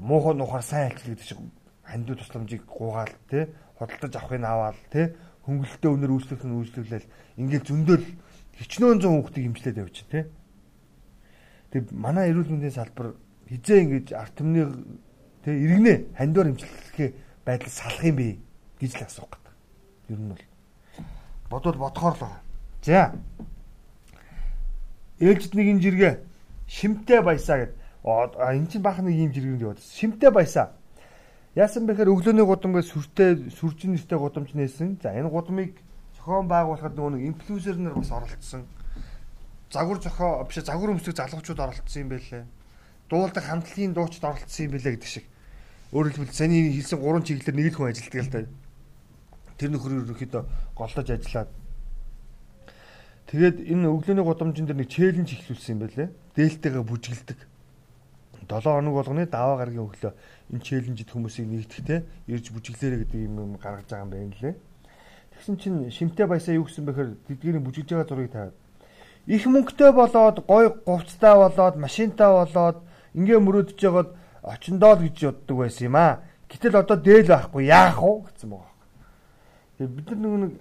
муухай 0.00 0.34
нухаар 0.34 0.64
сайн 0.64 0.88
альчил 0.88 1.12
гэдэг 1.12 1.26
шиг 1.28 1.38
хандив 1.84 2.16
тусламжийг 2.24 2.64
гуугаал 2.64 3.12
те 3.28 3.52
худалдаж 3.76 4.16
авахыг 4.16 4.44
аваал 4.44 4.80
те 4.88 5.12
хөнгөлөлтөө 5.44 5.90
өнөр 5.92 6.12
үйлчлэх 6.16 6.42
нь 6.48 6.56
үйлчлүүлэл 6.56 7.06
ингээл 7.36 7.68
зөндөл 7.68 8.06
хичнөөн 8.56 8.98
зүүн 9.04 9.16
хүүхдийг 9.20 9.44
имжлээд 9.44 9.80
явж 9.84 9.96
те 10.08 10.28
тэг 11.68 11.92
манай 11.92 12.32
эрүүл 12.32 12.48
мэндийн 12.48 12.72
салбар 12.72 13.12
хизээ 13.48 13.78
ингэж 13.84 14.06
арт 14.16 14.34
түмний 14.40 14.64
те 15.44 15.52
иргэнэ 15.52 16.16
хандиор 16.16 16.52
имжлэхээ 16.56 17.10
байдал 17.48 17.72
салах 17.72 18.04
юм 18.04 18.16
бэ 18.20 18.36
гэж 18.76 18.92
л 19.00 19.04
асуух 19.08 19.32
гэдэг. 19.32 19.54
Ер 20.12 20.20
нь 20.20 20.28
бол 20.28 20.44
бодвол 21.48 21.80
бодхоор 21.80 22.14
л 22.14 22.20
байгаа. 22.20 22.40
За 22.84 23.16
ээлжид 25.16 25.56
нэг 25.56 25.66
юм 25.72 25.80
жиргээ 25.80 26.20
шимтэй 26.68 27.24
баясаа 27.24 27.64
гэд. 27.64 27.72
Энэ 28.04 28.68
чинь 28.68 28.84
баах 28.84 29.00
нэг 29.00 29.16
юм 29.16 29.32
жиргэнд 29.32 29.64
яваад. 29.64 29.80
Шимтэй 29.80 30.30
баясаа. 30.30 30.76
Яасан 31.56 31.88
бэхээр 31.88 32.12
өглөөний 32.12 32.44
гудамг 32.44 32.84
сүртэй 32.84 33.48
сүржин 33.56 33.96
нэртэй 33.96 34.18
гудамж 34.20 34.52
нээсэн. 34.52 35.00
За 35.00 35.16
энэ 35.16 35.32
гудамыг 35.32 35.80
зохион 36.20 36.46
байгуулахад 36.52 36.94
нөгөө 36.94 37.12
нэг 37.16 37.24
инфлюенсер 37.32 37.80
нар 37.80 37.96
бас 37.96 38.12
оролцсон. 38.12 38.68
Загвар 39.72 39.98
зохио 39.98 40.44
биш 40.44 40.60
загвар 40.60 40.92
өмсөх 40.92 41.16
залуучууд 41.16 41.58
оролцсон 41.58 42.02
юм 42.04 42.08
байлээ. 42.12 42.44
Дуулдаг 43.08 43.44
хамтлагийн 43.44 43.96
дуучид 43.96 44.22
оролцсон 44.22 44.64
юм 44.68 44.72
байлээ 44.76 44.92
гэдэг 44.94 45.08
шиг. 45.08 45.24
Өөрөөр 45.92 46.14
хэлбэл 46.14 46.36
саний 46.36 46.72
хэлсэн 46.72 47.00
гурван 47.00 47.24
чиглэлээр 47.24 47.56
нэг 47.56 47.66
л 47.72 47.76
хүн 47.80 47.90
ажилладаг 47.92 48.22
л 48.22 48.32
да. 48.32 48.40
Тэр 49.56 49.70
нөхөр 49.72 50.04
ерөөхдөө 50.04 50.42
голдож 50.76 51.08
ажиллаад 51.08 51.48
Тэгээд 53.28 53.56
энэ 53.68 53.92
өглөөний 53.92 54.24
гудамжин 54.24 54.64
дээр 54.64 54.80
нэг 54.80 54.88
челленж 54.88 55.36
ихлүүлсэн 55.36 55.76
юм 55.76 55.80
байлээ. 55.84 56.08
Дээлтэйгээ 56.32 56.84
бүжгэлдэг. 56.88 57.38
7 58.48 58.64
хоног 58.64 58.94
болгоны 58.96 59.28
даваа 59.28 59.60
гаргийн 59.60 59.84
өглөө 59.84 60.12
энэ 60.56 60.64
челленжид 60.64 61.12
хүмүүсийг 61.12 61.44
нэгтгэхдээ 61.44 62.00
ирж 62.32 62.46
бүжиглээрэ 62.48 63.04
гэдэг 63.04 63.20
юм 63.28 63.60
гаргаж 63.60 63.84
байгаа 63.84 64.04
юм 64.08 64.12
байна 64.16 64.32
лээ. 64.40 64.56
Тэгсэн 65.36 65.56
чинь 65.60 65.78
шимтэй 65.92 66.24
баясаа 66.24 66.56
юу 66.56 66.64
гэсэн 66.64 66.88
бэхээр 66.88 67.10
тэдгэрийн 67.28 67.64
бүжиглж 67.68 67.92
байгаа 67.92 68.08
зургийг 68.08 68.32
тавиад 68.32 68.56
их 69.28 69.44
мөнгөтэй 69.44 69.92
болоод 69.92 70.36
гой 70.48 70.72
говцтай 70.88 71.34
болоод 71.36 71.76
машинтай 71.76 72.32
болоод 72.32 72.80
ингээ 73.12 73.38
мөрөөдөж 73.44 73.76
жагаад 73.76 74.08
очиндоо 74.42 74.94
л 74.96 75.04
гэж 75.06 75.18
боддог 75.24 75.56
байсан 75.58 75.84
юм 75.88 75.96
аа. 75.96 76.22
Гэтэл 76.48 76.80
одоо 76.80 76.96
дээл 76.96 77.28
байхгүй 77.28 77.64
яах 77.68 78.00
вэ 78.00 78.30
гэсэн 78.32 78.48
байгаа. 78.50 78.74
Тэгээ 79.78 79.94
бид 79.94 80.08
нар 80.16 80.38
нэг 80.48 80.52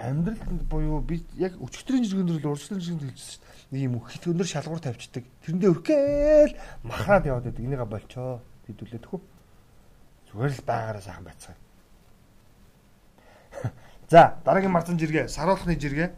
амьдралд 0.00 0.62
буюу 0.64 1.00
би 1.04 1.22
яг 1.36 1.60
өчигдрийн 1.60 2.04
жиргэнээр 2.08 2.40
л 2.40 2.50
урьдчилан 2.56 2.80
жиргэнд 2.80 3.04
хэлжсэн 3.04 3.36
шүү 3.36 3.42
дээ. 3.44 3.70
Нэг 3.70 3.82
юм 3.84 3.94
хит 4.08 4.24
өндөр 4.26 4.48
шалгуур 4.48 4.80
тавьчихдаг. 4.80 5.24
Тэрэндээ 5.44 5.70
өрхөөл 5.70 6.52
махраад 6.88 7.28
яваад 7.28 7.44
байдаг. 7.44 7.64
Энийгээ 7.64 7.84
болчоо 7.84 8.40
хэдүүлээд 8.66 9.04
хөө. 9.06 9.20
Зүгээр 10.32 10.52
л 10.56 10.64
байгаараа 10.64 11.04
сайхан 11.04 11.26
байцгаа. 11.28 11.56
За 14.10 14.40
дараагийн 14.44 14.72
марцан 14.72 14.96
жиргээ 14.96 15.28
саруулхны 15.28 15.76
жиргээ. 15.76 16.10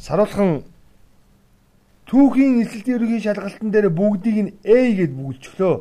Саруулхан 0.00 0.64
түүхийн 2.08 2.64
эсэлтийн 2.64 2.96
ерөнхий 2.96 3.20
шалгалтын 3.20 3.70
дээр 3.70 3.88
бүгдийг 3.92 4.36
нь 4.40 4.54
A 4.64 4.78
гэд 4.96 5.12
бүгэлчлөө. 5.12 5.74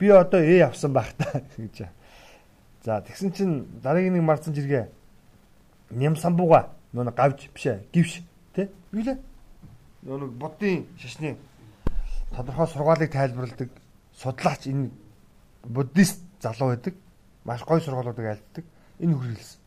Би 0.00 0.08
одоо 0.08 0.40
A 0.40 0.72
авсан 0.72 0.92
байх 0.96 1.12
та 1.14 1.44
гэж. 1.56 1.92
За 2.82 3.04
тэгсэн 3.04 3.32
чинь 3.36 3.54
дараагийн 3.84 4.16
нэг 4.16 4.24
марцан 4.24 4.56
жиргээ. 4.56 4.88
Ням 5.92 6.16
самбууга 6.16 6.72
нөө 6.96 7.12
гавж 7.12 7.52
биш 7.52 7.66
ээ 7.68 7.84
гівш 7.92 8.24
тий 8.56 8.72
юу 8.92 9.04
лээ? 9.04 9.18
Нөө 10.08 10.16
нэг 10.24 10.32
буддын 10.40 10.88
шашны 10.96 11.36
тодорхой 12.32 12.66
сургаалыг 12.66 13.12
тайлбарладаг 13.12 13.68
судлаач 14.16 14.66
энэ 14.72 14.88
буддист 15.68 16.24
залуу 16.40 16.72
байдаг. 16.72 16.94
Маш 17.44 17.60
гоё 17.62 17.80
сургаалуудыг 17.80 18.24
айлддаг. 18.24 18.64
Энэ 19.04 19.14
хүрээлсэн 19.14 19.60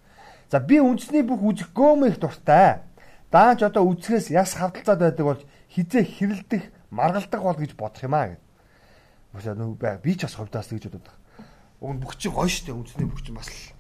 за 0.51 0.59
би 0.59 0.83
үндэсний 0.83 1.23
бүх 1.23 1.39
үзэх 1.39 1.71
гөөмөх 1.71 2.19
дуртай. 2.19 2.83
Даанч 3.31 3.63
одоо 3.63 3.87
үзэхээс 3.87 4.35
яс 4.35 4.59
хавталцаад 4.59 4.99
байдаг 4.99 5.25
бол 5.25 5.39
хизээ 5.71 6.03
хэрэлдэх 6.03 6.63
маргалдах 6.91 7.41
бол 7.41 7.57
гэж 7.57 7.73
бодох 7.79 8.03
юм 8.03 8.15
аа 8.15 8.36
гэж 9.34 9.55
нөө 9.55 10.03
би 10.03 10.12
ч 10.19 10.27
бас 10.27 10.36
ховдоос 10.36 10.69
гэж 10.75 10.91
боддог 10.91 11.15
уг 11.81 11.97
нь 11.97 11.99
бүх 11.99 12.13
чинь 12.15 12.31
гоё 12.31 12.45
штэ 12.45 12.77
үндэсний 12.77 13.10
бүх 13.10 13.25
чинь 13.25 13.34
бас 13.34 13.49
л. 13.49 13.73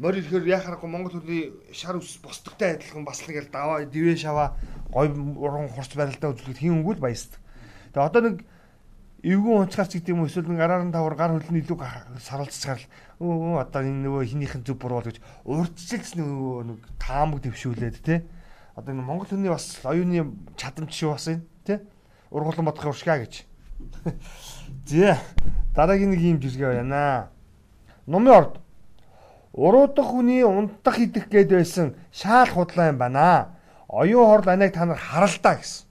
Морь 0.00 0.16
ирэхээр 0.16 0.48
яхахгүй 0.48 0.88
Монгол 0.88 1.20
хүний 1.20 1.52
шар 1.76 2.00
ус 2.00 2.16
босдогтой 2.24 2.80
адилхан 2.80 3.04
бас 3.04 3.20
л 3.20 3.36
даваа 3.52 3.84
дивэ 3.84 4.16
шава 4.16 4.56
гой 4.88 5.12
уран 5.12 5.68
хурц 5.68 5.92
барилдаа 5.92 6.32
үзүүлэхэд 6.32 6.64
хин 6.64 6.80
өнгөл 6.80 7.04
баясдаг. 7.04 7.38
Тэгээ 7.92 8.08
одоо 8.08 8.22
нэг 8.24 8.36
эвгүй 9.20 9.54
унцгаарч 9.60 9.92
гэдэг 9.92 10.08
юм 10.16 10.24
эсвэл 10.24 10.48
нэг 10.48 10.64
араар 10.64 10.88
тавар 10.88 11.14
гар 11.20 11.36
хөлн 11.36 11.60
илүү 11.60 11.76
саралцчихаар 12.16 12.80
өө 13.20 13.60
одоо 13.60 13.80
энэ 13.84 14.08
нөгөө 14.08 14.24
хинийхэн 14.24 14.64
зүг 14.64 14.80
буруу 14.80 15.04
гэж 15.04 15.20
урдчилж 15.44 16.16
нөгөө 16.16 16.56
нэг 16.64 16.80
таамаг 16.96 17.44
дэвшүүлээд 17.44 17.96
те 18.00 18.24
одоо 18.74 18.94
энэ 18.94 19.02
Монгол 19.02 19.28
хүний 19.30 19.50
бас 19.50 19.78
оюуны 19.84 20.34
чадамж 20.58 20.90
шүү 20.90 21.14
бас 21.14 21.28
энэ 21.30 21.42
те 21.64 21.80
ургуулсан 22.30 22.64
бодох 22.66 22.90
уршгаа 22.90 23.22
гэж. 23.22 23.46
Зэ 24.90 25.18
дараагийн 25.74 26.10
нэг 26.10 26.20
юм 26.20 26.38
жиргээ 26.42 26.82
байна. 26.82 27.30
Номын 28.06 28.34
орд 28.34 28.54
Уруудах 29.54 30.10
хүний 30.10 30.42
унтах 30.42 30.98
идэх 30.98 31.30
гээд 31.30 31.54
байсан 31.54 31.94
шаал 32.10 32.50
худлаа 32.50 32.90
юм 32.90 32.98
байна. 32.98 33.54
Оюун 33.86 34.26
хорл 34.26 34.50
анайг 34.50 34.74
та 34.74 34.84
нар 34.84 34.98
харалдаа 34.98 35.62
гэсэн. 35.62 35.86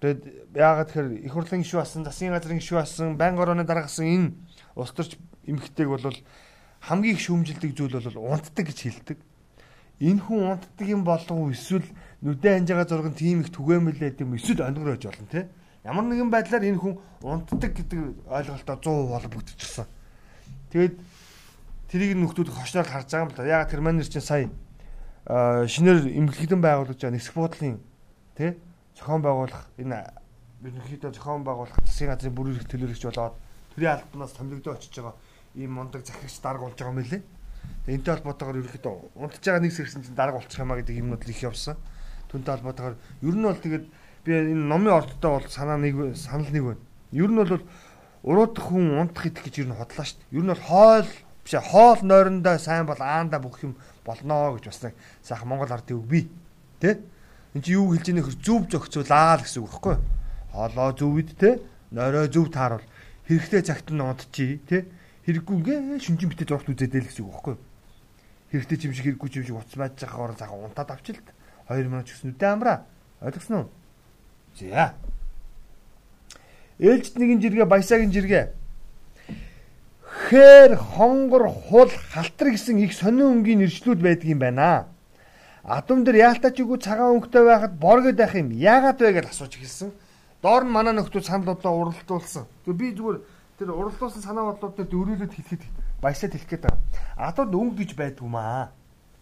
Тэгэд 0.00 0.56
яагаад 0.56 0.88
тэгэхээр 0.88 1.24
их 1.28 1.32
хурлын 1.32 1.60
гишүү 1.60 1.80
басан, 1.80 2.08
засгийн 2.08 2.32
газрын 2.32 2.56
гишүү 2.56 2.80
басан, 2.80 3.16
байнга 3.20 3.44
орооны 3.44 3.68
дараагсан 3.68 4.08
энэ 4.08 4.32
устөрч 4.76 5.20
эмхтэйг 5.44 5.88
бол 5.92 6.16
хамгийн 6.80 7.16
их 7.16 7.20
шүүмжилдэг 7.20 7.76
зүйл 7.76 8.00
бол 8.00 8.32
унтдаг 8.32 8.64
гэж 8.64 8.78
хэлдэг. 8.80 9.18
Энэ 10.00 10.20
хүн 10.20 10.40
унтдаг 10.56 10.86
юм 10.88 11.04
болов 11.04 11.30
уу 11.30 11.50
эсвэл 11.50 11.86
нүдэ 12.20 12.60
ханжаага 12.60 12.84
зурган 12.84 13.14
тийм 13.16 13.40
их 13.40 13.50
түгээмэлээд 13.52 14.20
юм 14.20 14.36
эсвэл 14.36 14.68
онгор 14.68 14.92
байж 14.92 15.04
болно 15.08 15.26
те. 15.32 15.48
Ямар 15.84 16.04
нэгэн 16.04 16.28
байдлаар 16.28 16.64
энэ 16.68 16.80
хүн 16.80 17.00
унтдаг 17.24 17.72
гэдэг 17.72 18.28
ойлголтоо 18.28 18.76
100% 18.76 19.12
холбогдчихсон. 19.16 19.86
Тэгэд 20.68 20.94
тэрийг 21.88 22.12
нөхдүүд 22.20 22.52
хошноор 22.52 22.88
харж 22.88 23.08
байгаа 23.08 23.24
юм 23.24 23.32
да. 23.32 23.46
Ягаад 23.46 23.70
тэр 23.72 23.80
манер 23.80 24.04
чинь 24.04 24.20
сая 24.20 24.50
шинээр 25.26 26.12
эмгэлэгдэн 26.12 26.60
байгуулж 26.60 27.00
байгаа 27.00 27.16
нисэх 27.16 27.34
буудлын 27.34 27.80
тий 28.36 28.54
зохион 28.94 29.22
байгуулах 29.22 29.66
энэ 29.80 30.06
ерөнхийдөө 30.62 31.10
зохион 31.16 31.42
байгуулах 31.42 31.78
засгийн 31.82 32.10
газрын 32.14 32.34
бүр 32.34 32.52
ирэх 32.54 32.68
төлөөлөгч 32.70 33.02
болоод 33.10 33.34
төрийн 33.74 33.92
албанаас 33.96 34.32
томилогдоо 34.38 34.74
очиж 34.78 34.94
байгаа 34.94 35.14
ийм 35.54 35.72
мундаг 35.74 36.06
захирагч 36.06 36.38
дарга 36.40 36.64
болж 36.64 36.78
байгаа 36.78 36.94
юм 36.94 37.02
лээ. 37.02 37.22
Энэтэй 37.86 38.14
холбоотойгоор 38.18 38.60
ерөнхийдөө 38.66 38.94
унтж 39.14 39.44
байгаа 39.46 39.62
нэг 39.62 39.72
сэрсэн 39.72 40.02
чинь 40.02 40.18
дарга 40.18 40.42
болчих 40.42 40.58
юмаа 40.58 40.82
гэдэг 40.82 40.98
юмнууд 40.98 41.22
л 41.22 41.30
их 41.30 41.42
явсан. 41.46 41.78
Түүнтэй 42.30 42.52
холбоотойгоор 42.58 42.96
ер 42.98 43.36
нь 43.38 43.46
бол 43.46 43.62
тэгээд 43.62 43.86
би 44.26 44.30
энэ 44.34 44.66
номын 44.66 44.98
ордтой 44.98 45.30
бол 45.38 45.46
санаа 45.46 45.78
нэг 45.78 45.94
санал 46.18 46.50
нэг 46.50 46.64
байна. 46.66 46.82
Ер 47.14 47.30
нь 47.30 47.38
бол 47.38 47.62
уруудах 48.26 48.66
хүн 48.66 48.98
унтах 48.98 49.30
идэх 49.30 49.46
гэж 49.46 49.62
ер 49.62 49.68
нь 49.70 49.78
хотлаа 49.78 50.02
шүү 50.02 50.18
дээ. 50.18 50.34
Ер 50.34 50.42
нь 50.42 50.50
бол 50.50 50.64
хоол 50.66 51.08
биш 51.46 51.54
хоол 51.62 52.00
нойрондоо 52.02 52.58
сайн 52.58 52.90
бол 52.90 52.98
аанда 52.98 53.38
бүх 53.38 53.62
юм 53.62 53.78
болноо 54.02 54.58
гэж 54.58 54.64
бас 54.66 54.82
нэг 54.82 54.94
сайхан 55.22 55.46
Монгол 55.46 55.70
ардын 55.70 56.02
үг 56.02 56.06
бий. 56.10 56.24
Тэ? 56.82 56.98
Энд 57.54 57.62
чи 57.62 57.78
юу 57.78 57.94
хэлж 57.94 58.10
ийнэ 58.10 58.26
хэр 58.26 58.36
зөв 58.42 58.66
зохицуулаа 58.66 59.38
л 59.38 59.46
гэсэн 59.46 59.62
үг 59.62 59.70
байхгүй 59.70 59.94
юу? 59.94 60.02
Хоолоо 60.50 60.90
зөв 60.98 61.14
ид 61.22 61.30
тэ? 61.38 61.62
Нойроо 61.94 62.26
зөв 62.26 62.50
тааруул. 62.50 62.82
Хэрэгтэй 63.30 63.62
цагт 63.62 63.94
нь 63.94 64.02
унтчий 64.02 64.58
тэ? 64.66 64.90
Хэрэггүй 65.26 65.56
ингээ 65.58 65.98
шүнжин 65.98 66.30
битээ 66.30 66.46
зургт 66.46 66.70
үзэдэл 66.70 67.10
гэсэн 67.10 67.26
үг 67.26 67.34
байхгүй 67.34 67.54
юу? 67.58 67.62
Хэрэгтэй 68.54 68.86
юм 68.86 68.94
шиг 68.94 69.06
хэрэггүй 69.10 69.28
юм 69.42 69.46
шиг 69.50 69.58
уц 69.58 69.72
байж 69.74 69.98
байгаа 69.98 70.22
орон 70.22 70.38
цагаа 70.38 70.58
унтаад 70.62 70.90
авчил. 70.94 71.18
2 71.66 71.90
минут 71.90 72.06
ч 72.06 72.14
гэсэн 72.14 72.30
үдэ 72.38 72.46
амраа. 72.46 72.86
Ойлгосноо? 73.18 73.66
За. 74.54 74.94
Ээлжид 76.78 77.18
нэгэн 77.18 77.42
жиргээ 77.42 77.66
баясаагийн 77.66 78.14
жиргээ 78.14 78.54
хээр 80.30 80.76
хонгор 80.76 81.48
хул 81.48 81.90
халтар 82.12 82.50
гэсэн 82.50 82.78
их 82.82 82.92
сонин 82.94 83.42
өнгийн 83.42 83.62
нэршлүүд 83.62 84.00
байдаг 84.00 84.28
юм 84.30 84.40
байна. 84.40 84.86
Адам 85.62 86.04
дээр 86.04 86.38
яалтачгүй 86.38 86.78
цагаан 86.78 87.18
өнгөтэй 87.18 87.44
байхад 87.44 87.74
боргод 87.78 88.16
байх 88.16 88.34
юм. 88.34 88.50
Яагаад 88.54 88.98
вэ 89.02 89.12
гэж 89.12 89.26
асууж 89.30 89.58
эхэлсэн. 89.58 89.90
Доор 90.42 90.64
нь 90.64 90.72
манай 90.72 90.94
нөхдөө 90.94 91.22
саналуудаа 91.26 91.72
уралдуулсан. 91.74 92.46
Тэгээ 92.64 92.78
би 92.78 92.86
зүгээр 92.94 93.18
тэр 93.58 93.72
уралдуулсан 93.72 94.22
санаа 94.22 94.52
бодлууд 94.52 94.76
дээр 94.76 94.90
дөрүүлээд 94.92 95.32
хэлэхэд 95.34 95.64
баясаад 96.00 96.32
хэлэх 96.32 96.50
гээд 96.50 96.64
байгаа. 96.64 96.82
Адууд 97.16 97.52
өнгө 97.52 97.76
гэж 97.82 97.90
байдгүй 97.96 98.28
маа. 98.28 98.72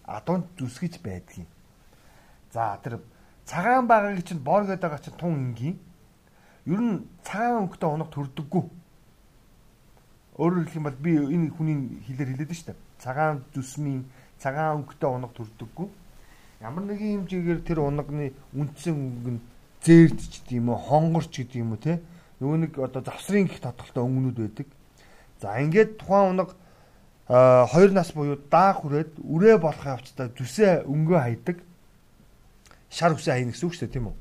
Адууд 0.05 0.45
зүсгэж 0.59 0.99
байдгийг. 1.01 1.49
За 2.51 2.79
тэр 2.83 3.01
цагаан 3.47 3.87
байгааг 3.87 4.23
чинь 4.27 4.43
боргод 4.43 4.81
байгаа 4.81 4.99
чинь 4.99 5.19
тун 5.19 5.55
энгийн. 5.55 5.77
Ер 6.67 6.81
нь 6.81 7.07
цагаан 7.23 7.67
өнгөтэй 7.67 7.91
унаг 7.91 8.11
төрдөггүй 8.11 8.65
Өөрөөр 10.35 10.67
хэлэх 10.67 10.79
юм 10.83 10.87
бол 10.91 10.99
би 10.99 11.13
энэ 11.15 11.55
хүний 11.55 11.79
хэлээр 12.11 12.35
хэлээд 12.35 12.51
нь 12.51 12.67
дээ. 12.67 12.79
Цагаан 12.99 13.47
зүсмийн 13.55 14.03
цагаан 14.43 14.83
өнгөтэй 14.83 15.07
унаг 15.07 15.31
төрдөггүй. 15.31 15.87
Ямар 16.59 16.83
нэгэн 16.91 17.23
хэмжээгээр 17.23 17.61
тэр 17.63 17.79
унагны 17.87 18.35
үндсэн 18.51 18.99
өнгө 18.99 19.31
нь 19.31 19.45
зээрдч 19.87 20.43
гэдэг 20.43 20.59
юм 20.59 20.75
уу, 20.75 20.79
хонгорч 20.83 21.31
гэдэг 21.39 21.63
юм 21.63 21.79
уу 21.79 21.79
те. 21.79 22.03
Нөгөө 22.41 22.59
нэг 22.67 22.73
одоо 22.79 23.03
завсрын 23.05 23.47
гих 23.47 23.61
тодголтой 23.63 24.03
өнгөнүүд 24.03 24.39
байдаг. 24.39 24.69
За 25.41 25.59
ингээд 25.61 25.99
тухайн 25.99 26.35
унаг 26.35 26.57
2 27.29 27.93
нас 27.95 28.13
буюу 28.13 28.37
даах 28.51 28.83
хүрээд 28.83 29.23
үрээ 29.23 29.57
болох 29.63 29.85
явцдаа 29.87 30.29
зүсээ 30.35 30.85
өнгөө 30.85 31.21
хайдаг. 31.21 31.59
Шар 32.91 33.17
үсээ 33.17 33.41
хайна 33.41 33.53
гэсэн 33.55 33.67
үг 33.69 33.75
шүү 33.75 33.87
дээ 33.89 33.95
тийм 33.97 34.07
үү? 34.13 34.17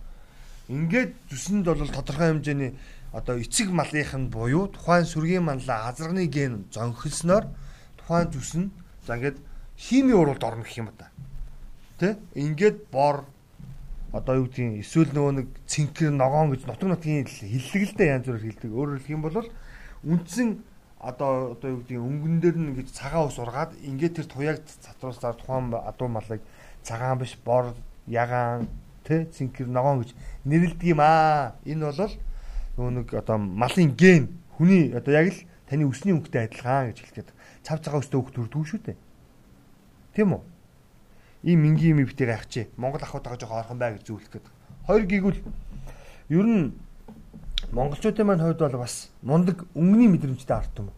Ингээд 0.71 1.12
зүсэнд 1.28 1.65
бол 1.67 1.91
тодорхой 1.91 2.32
хэмжээний 2.32 2.71
одоо 3.12 3.36
эцэг 3.38 3.69
малынх 3.69 4.15
нь 4.15 4.32
буюу 4.32 4.71
тухайн 4.71 5.06
сүргийн 5.06 5.43
манлаа 5.43 5.91
азарганы 5.91 6.26
ген 6.32 6.65
зонхилсноор 6.71 7.45
тухайн 7.99 8.32
зүс 8.32 8.52
нь 8.58 8.71
за 9.06 9.19
ингээд 9.19 9.38
химийн 9.78 10.17
уралд 10.17 10.43
орно 10.43 10.63
гэх 10.63 10.80
юм 10.80 10.89
да. 10.97 11.12
Тэ? 11.99 12.17
Ингээд 12.34 12.88
бор 12.89 13.28
одоо 14.13 14.36
юу 14.38 14.45
гэдгийг 14.45 14.86
эсвэл 14.86 15.10
нөгөө 15.10 15.34
нэг 15.41 15.47
цэнхэр 15.65 16.13
ногоон 16.13 16.54
гэж 16.54 16.69
нутаг 16.69 16.86
нутгийн 16.86 17.26
хиллэгэлдээ 17.26 18.13
янз 18.13 18.26
бүрээр 18.30 18.45
хилдэг. 18.45 18.69
Өөрөөр 18.69 19.02
хэлэх 19.02 19.15
юм 19.17 19.26
бол 19.26 19.49
үндсэн 20.06 20.49
одоо 21.02 21.58
одоо 21.58 21.69
юу 21.73 21.80
гэдгийг 21.82 21.97
өнгөн 22.06 22.36
дээр 22.38 22.58
нь 22.62 22.69
ингэж 22.78 22.93
цагаан 22.93 23.26
ус 23.26 23.41
ургаад 23.41 23.73
ингээд 23.82 24.21
тэр 24.21 24.28
туяаг 24.30 24.62
цатруулсаар 24.62 25.34
тухайн 25.34 25.73
адуу 25.73 26.08
малыг 26.13 26.45
цагаан 26.86 27.17
биш 27.17 27.34
бор 27.41 27.73
ягаан 28.06 28.69
тэ 29.02 29.26
цэнхэр 29.34 29.67
ногоон 29.73 30.06
гэж 30.06 30.13
нэрлэдэг 30.45 30.93
юм 30.93 31.02
аа. 31.02 31.58
Энэ 31.65 31.89
бол 31.89 32.13
нөгөө 32.78 32.93
нэг 32.93 33.08
одоо 33.17 33.38
малын 33.41 33.97
ген 33.97 34.30
хүний 34.62 34.93
одоо 34.93 35.10
яг 35.10 35.34
л 35.34 35.41
таны 35.65 35.89
өсний 35.89 36.13
өнгөтэй 36.13 36.54
адилхан 36.54 36.93
гэж 36.93 36.97
хэлгээд 37.02 37.30
цав 37.65 37.82
цагаан 37.82 38.06
өстэй 38.06 38.21
хөх 38.21 38.30
төрдгүү 38.30 38.63
шүү 38.69 38.82
дээ. 38.93 38.97
Тийм 40.13 40.38
үү? 40.38 40.52
Ийм 41.43 41.67
энгийн 41.67 41.99
юм 41.99 42.08
битээ 42.08 42.27
гайхчээ. 42.27 42.65
Монгол 42.79 43.03
ахуй 43.03 43.21
тагж 43.21 43.43
байгаа 43.43 43.67
орхон 43.67 43.79
бай 43.79 43.93
гэж 43.93 44.08
зөвлөх 44.08 44.32
гээд. 44.32 44.47
Хоёр 44.88 45.03
гигүүл 45.06 45.39
ер 46.32 46.47
нь 46.47 46.71
монголчуудын 47.71 48.27
маань 48.27 48.43
хувьд 48.43 48.63
бол 48.63 48.79
бас 48.79 49.12
мундаг 49.21 49.67
өнгөний 49.75 50.08
мэдрэмжтэй 50.08 50.56
ард 50.56 50.75
юм. 50.79 50.89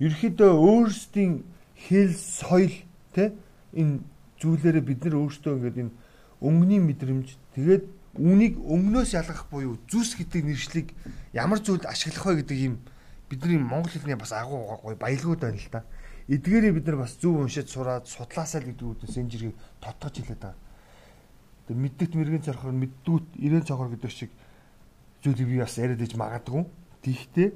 Ерөнхийдөө 0.00 0.50
өөрсдийн 0.60 1.44
хэл 1.88 2.12
соёл 2.12 2.74
тэ 3.16 3.32
энэ 3.72 4.04
зүйлээрээ 4.40 4.84
бид 4.84 5.00
нар 5.04 5.16
өөрсдөө 5.24 5.52
ингээд 5.56 5.80
энэ 5.82 5.92
өнгөний 6.44 6.80
мэдрэмж 6.84 7.28
тэгээд 7.56 7.84
үнийг 8.18 8.60
өмнөөс 8.60 9.10
ялгах 9.16 9.48
буюу 9.50 9.78
зүс 9.88 10.14
гэдэг 10.14 10.42
нэршлиг 10.44 10.88
ямар 11.32 11.58
зүйлд 11.58 11.88
ашиглах 11.88 12.26
вэ 12.26 12.34
гэдэг 12.42 12.58
юм 12.60 12.74
бидний 13.30 13.58
монгол 13.58 13.90
хэлний 13.90 14.18
бас 14.18 14.32
агуу 14.32 14.78
гоё 14.82 14.96
баялгууд 14.96 15.40
байна 15.40 15.58
л 15.58 15.70
да. 15.72 15.82
Эдгээрээ 16.28 16.72
бид 16.72 16.86
нар 16.88 17.04
бас 17.04 17.20
зөв 17.20 17.36
уншиж 17.36 17.68
сураад 17.68 18.08
судлаасаа 18.08 18.64
л 18.64 18.72
гэдэг 18.72 19.04
үгээс 19.04 19.16
энэ 19.20 19.30
жирийг 19.30 19.54
тотгож 19.80 20.14
хэлээд 20.16 20.40
байгаа. 20.40 20.56
Тэг 21.68 21.76
мэддэгт 21.76 22.14
мэрэгэн 22.16 22.46
цорхор 22.48 22.72
мэддгүүт 22.72 23.28
ирээн 23.44 23.68
цохор 23.68 23.92
гэдэг 23.92 24.12
шиг 24.12 24.32
зүйлийг 25.20 25.48
би 25.52 25.58
бас 25.60 25.76
яриад 25.76 26.00
иж 26.00 26.16
магадгүй. 26.16 26.64
Тиймээ 27.04 27.52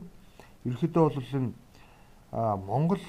ерөөхдөө 0.69 1.03
бол 1.09 1.33
энэ 1.33 1.53
Монгол 2.69 3.05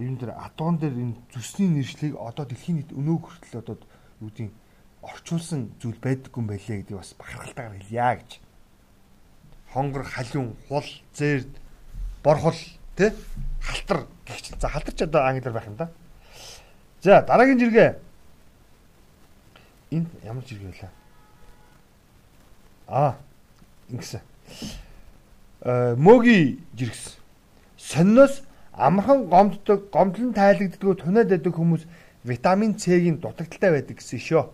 юун 0.00 0.16
дээр 0.16 0.32
адуун 0.32 0.76
дээр 0.80 0.96
энэ 0.96 1.16
зүсний 1.32 1.68
нэршлиг 1.68 2.16
одоо 2.16 2.44
дэлхийн 2.48 2.76
нийт 2.80 2.92
өнөө 2.96 3.16
хүртэл 3.20 3.60
одоо 3.60 3.76
юу 4.20 4.32
гэдэг 4.32 4.52
орчуулсан 5.00 5.72
зүйл 5.80 6.00
байдаггүй 6.00 6.40
юм 6.40 6.48
байлээ 6.48 6.76
гэдгийг 6.84 7.00
бас 7.00 7.12
бахархалтайгаар 7.20 7.76
хэлье 7.80 8.08
гэж. 8.20 8.30
Хонгор, 9.72 10.04
халиун, 10.04 10.56
хул, 10.68 10.88
зэрд, 11.12 11.52
борхол, 12.24 12.60
тэ 12.96 13.12
халтар 13.66 14.06
гихч. 14.26 14.52
За 14.60 14.68
халтарч 14.68 15.02
одоо 15.02 15.26
англиар 15.26 15.52
байх 15.52 15.66
юм 15.66 15.76
да. 15.76 15.90
За 17.02 17.22
дараагийн 17.22 17.58
жиргээ. 17.58 17.98
Энэ 19.90 20.06
ямар 20.24 20.44
жиргээ 20.46 20.70
вэ? 20.70 20.90
Аа, 22.88 23.16
ингэсэн. 23.90 24.20
Э 25.62 25.94
мөги 25.96 26.60
жиргсэн. 26.74 27.18
Сонноос 27.76 28.42
амархан 28.72 29.26
гомддог, 29.26 29.90
гомдлон 29.90 30.32
тайлагддаг, 30.34 30.98
тунаад 31.02 31.28
байдаг 31.28 31.54
хүмүүс 31.54 31.86
витамин 32.24 32.78
С-ийн 32.78 33.18
дутагдaltaй 33.18 33.70
байдаг 33.70 33.98
гэсэн 33.98 34.18
шөө. 34.18 34.50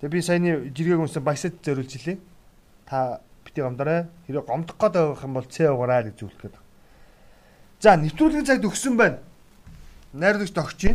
Тэгээ 0.00 0.12
би 0.12 0.22
саяны 0.22 0.50
жиргэг 0.74 1.00
унсан 1.00 1.22
баясад 1.22 1.54
зориулж 1.62 1.94
илээ. 1.96 2.18
Та 2.86 3.20
бити 3.44 3.60
гомдорой. 3.60 4.06
Хэрэв 4.26 4.46
гомдох 4.46 4.76
гээд 4.76 4.94
байх 4.96 5.22
юм 5.22 5.34
бол 5.34 5.46
С 5.48 5.60
угаарай 5.60 6.04
гэж 6.10 6.16
зөвлөх 6.18 6.40
гээд. 6.42 6.61
За, 7.82 7.96
нэвтрүүлгийн 7.98 8.46
цагт 8.46 8.62
өгсөн 8.62 8.94
байна. 8.94 9.18
Найрлагч 10.14 10.54
тогч. 10.54 10.94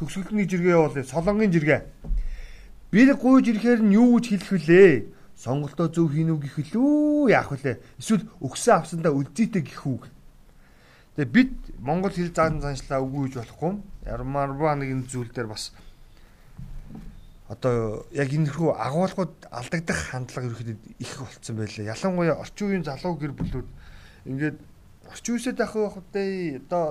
Төгсгөлтний 0.00 0.48
жиргээ 0.48 0.72
явуулъя. 0.72 1.04
Солонгийн 1.04 1.52
жиргээ. 1.52 1.84
Бэр 2.88 3.20
гуйж 3.20 3.52
ирэхээр 3.52 3.84
нь 3.84 3.92
юу 3.92 4.16
гэж 4.16 4.40
хэлэх 4.40 4.48
вүлээ? 4.48 5.12
Сонголтоо 5.36 5.92
зөв 5.92 6.08
хийнү 6.08 6.40
гэх 6.40 6.72
лүү 6.72 7.36
яах 7.36 7.52
вүлээ? 7.52 7.76
Эсвэл 8.00 8.24
өгсөн 8.40 8.80
авсандаа 8.80 9.12
үлзийтэй 9.12 9.60
гэх 9.60 9.84
үг. 9.84 10.08
Тэгээ 11.20 11.28
бид 11.36 11.52
монгол 11.76 12.16
хэл 12.16 12.32
заан 12.32 12.64
заншлаа 12.64 13.04
үгүй 13.04 13.28
гэж 13.28 13.52
болохгүй. 13.52 13.72
Ярмарва 14.08 14.72
нэгэн 14.80 15.04
зүйл 15.12 15.28
дээр 15.36 15.52
бас 15.52 15.76
одоо 17.52 18.08
яг 18.16 18.32
энэ 18.32 18.48
хүү 18.48 18.72
агуулгууд 18.72 19.52
алдагдах 19.52 20.00
хандлага 20.08 20.48
ерөөхдөө 20.48 20.96
их 20.96 21.12
болцсон 21.20 21.56
байлээ. 21.60 21.92
Ялангуяа 21.92 22.40
орчин 22.40 22.72
үеийн 22.72 22.88
залуу 22.88 23.20
гэр 23.20 23.36
бүлүүд 23.36 23.68
ингээд 24.32 24.71
орчин 25.12 25.36
үеэсээ 25.36 25.54
дахин 25.54 25.84
байхдаа 25.84 26.26
одоо 26.64 26.86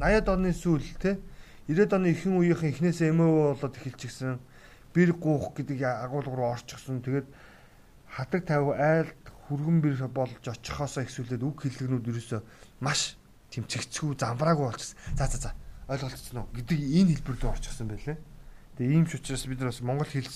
80-ад 0.00 0.28
оны 0.32 0.50
сүүл 0.56 0.88
те 0.96 1.20
90-ад 1.68 1.92
оны 2.00 2.10
ихэнх 2.10 2.40
үеийнхэн 2.40 2.72
эхнээсээ 2.72 3.12
эмөө 3.12 3.54
болоод 3.54 3.76
эхэлчихсэн. 3.78 4.40
Бэр 4.90 5.14
гуух 5.14 5.54
гэдэг 5.54 5.78
агуулга 5.86 6.34
руу 6.34 6.50
орчихсон. 6.56 6.98
Тэгээд 7.04 7.28
хадаг 8.10 8.42
тавь 8.42 8.74
айлд 8.74 9.22
хүргэн 9.46 9.78
бэр 9.78 9.94
болж 10.10 10.42
очихоосоо 10.42 11.06
ихсүүлээд 11.06 11.46
үг 11.46 11.62
хэллэгнүүд 11.62 12.10
ерөөсөө 12.10 12.40
маш 12.82 13.14
тэмцэгцгүй 13.54 14.18
замбраагүй 14.18 14.66
болчихсон. 14.66 14.98
За 15.14 15.30
за 15.30 15.38
за 15.38 15.50
ойлголцсон 15.86 16.42
уу 16.42 16.50
гэдэг 16.54 16.78
энэ 16.80 17.10
хэлбэр 17.22 17.38
рүү 17.38 17.50
орчихсон 17.54 17.86
байлээ. 17.86 18.18
Тэгээ 18.78 18.94
ийм 18.94 19.06
ч 19.06 19.18
учраас 19.18 19.46
бид 19.46 19.58
нар 19.62 19.70
бас 19.70 19.82
монгол 19.82 20.10
хэл 20.10 20.30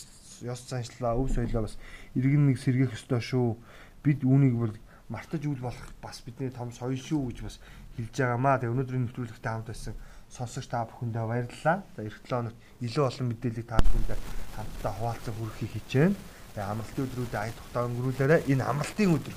ёс 0.46 0.60
заншлаа, 0.66 1.18
өв 1.18 1.30
соёлоо 1.30 1.66
бас 1.66 1.78
иргэн 2.14 2.46
нэг 2.50 2.58
сэргээх 2.58 2.94
ёстой 2.94 3.22
шүү. 3.22 3.58
Бид 4.02 4.22
үүнийг 4.26 4.54
бол 4.54 4.74
мартаж 5.08 5.42
үл 5.46 5.60
болох 5.60 5.88
бас 6.02 6.22
бидний 6.24 6.50
том 6.50 6.72
соёл 6.72 6.96
шүү 6.96 7.28
гэж 7.28 7.38
бас 7.44 7.56
хэлж 7.96 8.14
байгаамаа. 8.16 8.58
Тэгээ 8.58 8.74
өнөөдрийн 8.74 9.04
нэвтрүүлэгтээ 9.04 9.52
хамт 9.52 9.68
байсан 9.68 9.94
сонсогч 10.32 10.68
та 10.72 10.88
бүхэндээ 10.88 11.24
баярлалаа. 11.28 11.78
За 11.96 12.02
эх 12.02 12.16
7 12.24 12.48
хоногт 12.48 12.58
илүү 12.80 13.04
олон 13.04 13.26
мэдээллийг 13.28 13.66
та 13.68 13.78
бүхэндээ 13.84 14.18
хамтдаа 14.56 14.92
хуваалцах 14.96 15.34
хүргэхийг 15.36 15.72
хичээнэ. 15.76 16.16
Тэгээ 16.54 16.70
амралтын 16.72 17.04
өдрүүдэд 17.04 17.36
ая 17.36 17.52
тухтаа 17.52 17.82
өнгөрүүлээрэ 17.88 18.36
энэ 18.48 18.64
амралтын 18.64 19.14
өдөр 19.14 19.36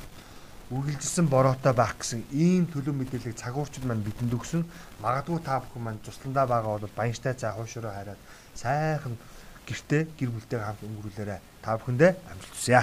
үргэлжилсэн 0.67 1.27
бороотой 1.31 1.73
байх 1.73 1.95
гэсэн 1.95 2.27
ийм 2.35 2.67
төлөв 2.67 2.91
мэдээллийг 2.91 3.39
цагуурчид 3.39 3.87
маань 3.87 4.03
бидэнд 4.03 4.35
өгсөн. 4.35 4.67
Магадгүй 4.99 5.39
та 5.39 5.63
бүхэн 5.63 5.83
маань 5.83 6.03
тусландаа 6.03 6.43
байгаа 6.43 6.75
бол 6.75 6.91
баянштай 6.91 7.33
цай 7.39 7.51
хуушруу 7.55 7.87
хараад 7.87 8.19
сайхан 8.51 9.15
гэртээ 9.63 10.01
гэр 10.19 10.29
бүлтэйгээ 10.35 10.67
хамт 10.67 10.83
өнгөрүүлээрэ. 10.83 11.39
Та 11.63 11.79
бүхэндээ 11.79 12.11
амжилт 12.27 12.51
хүсье. 12.51 12.81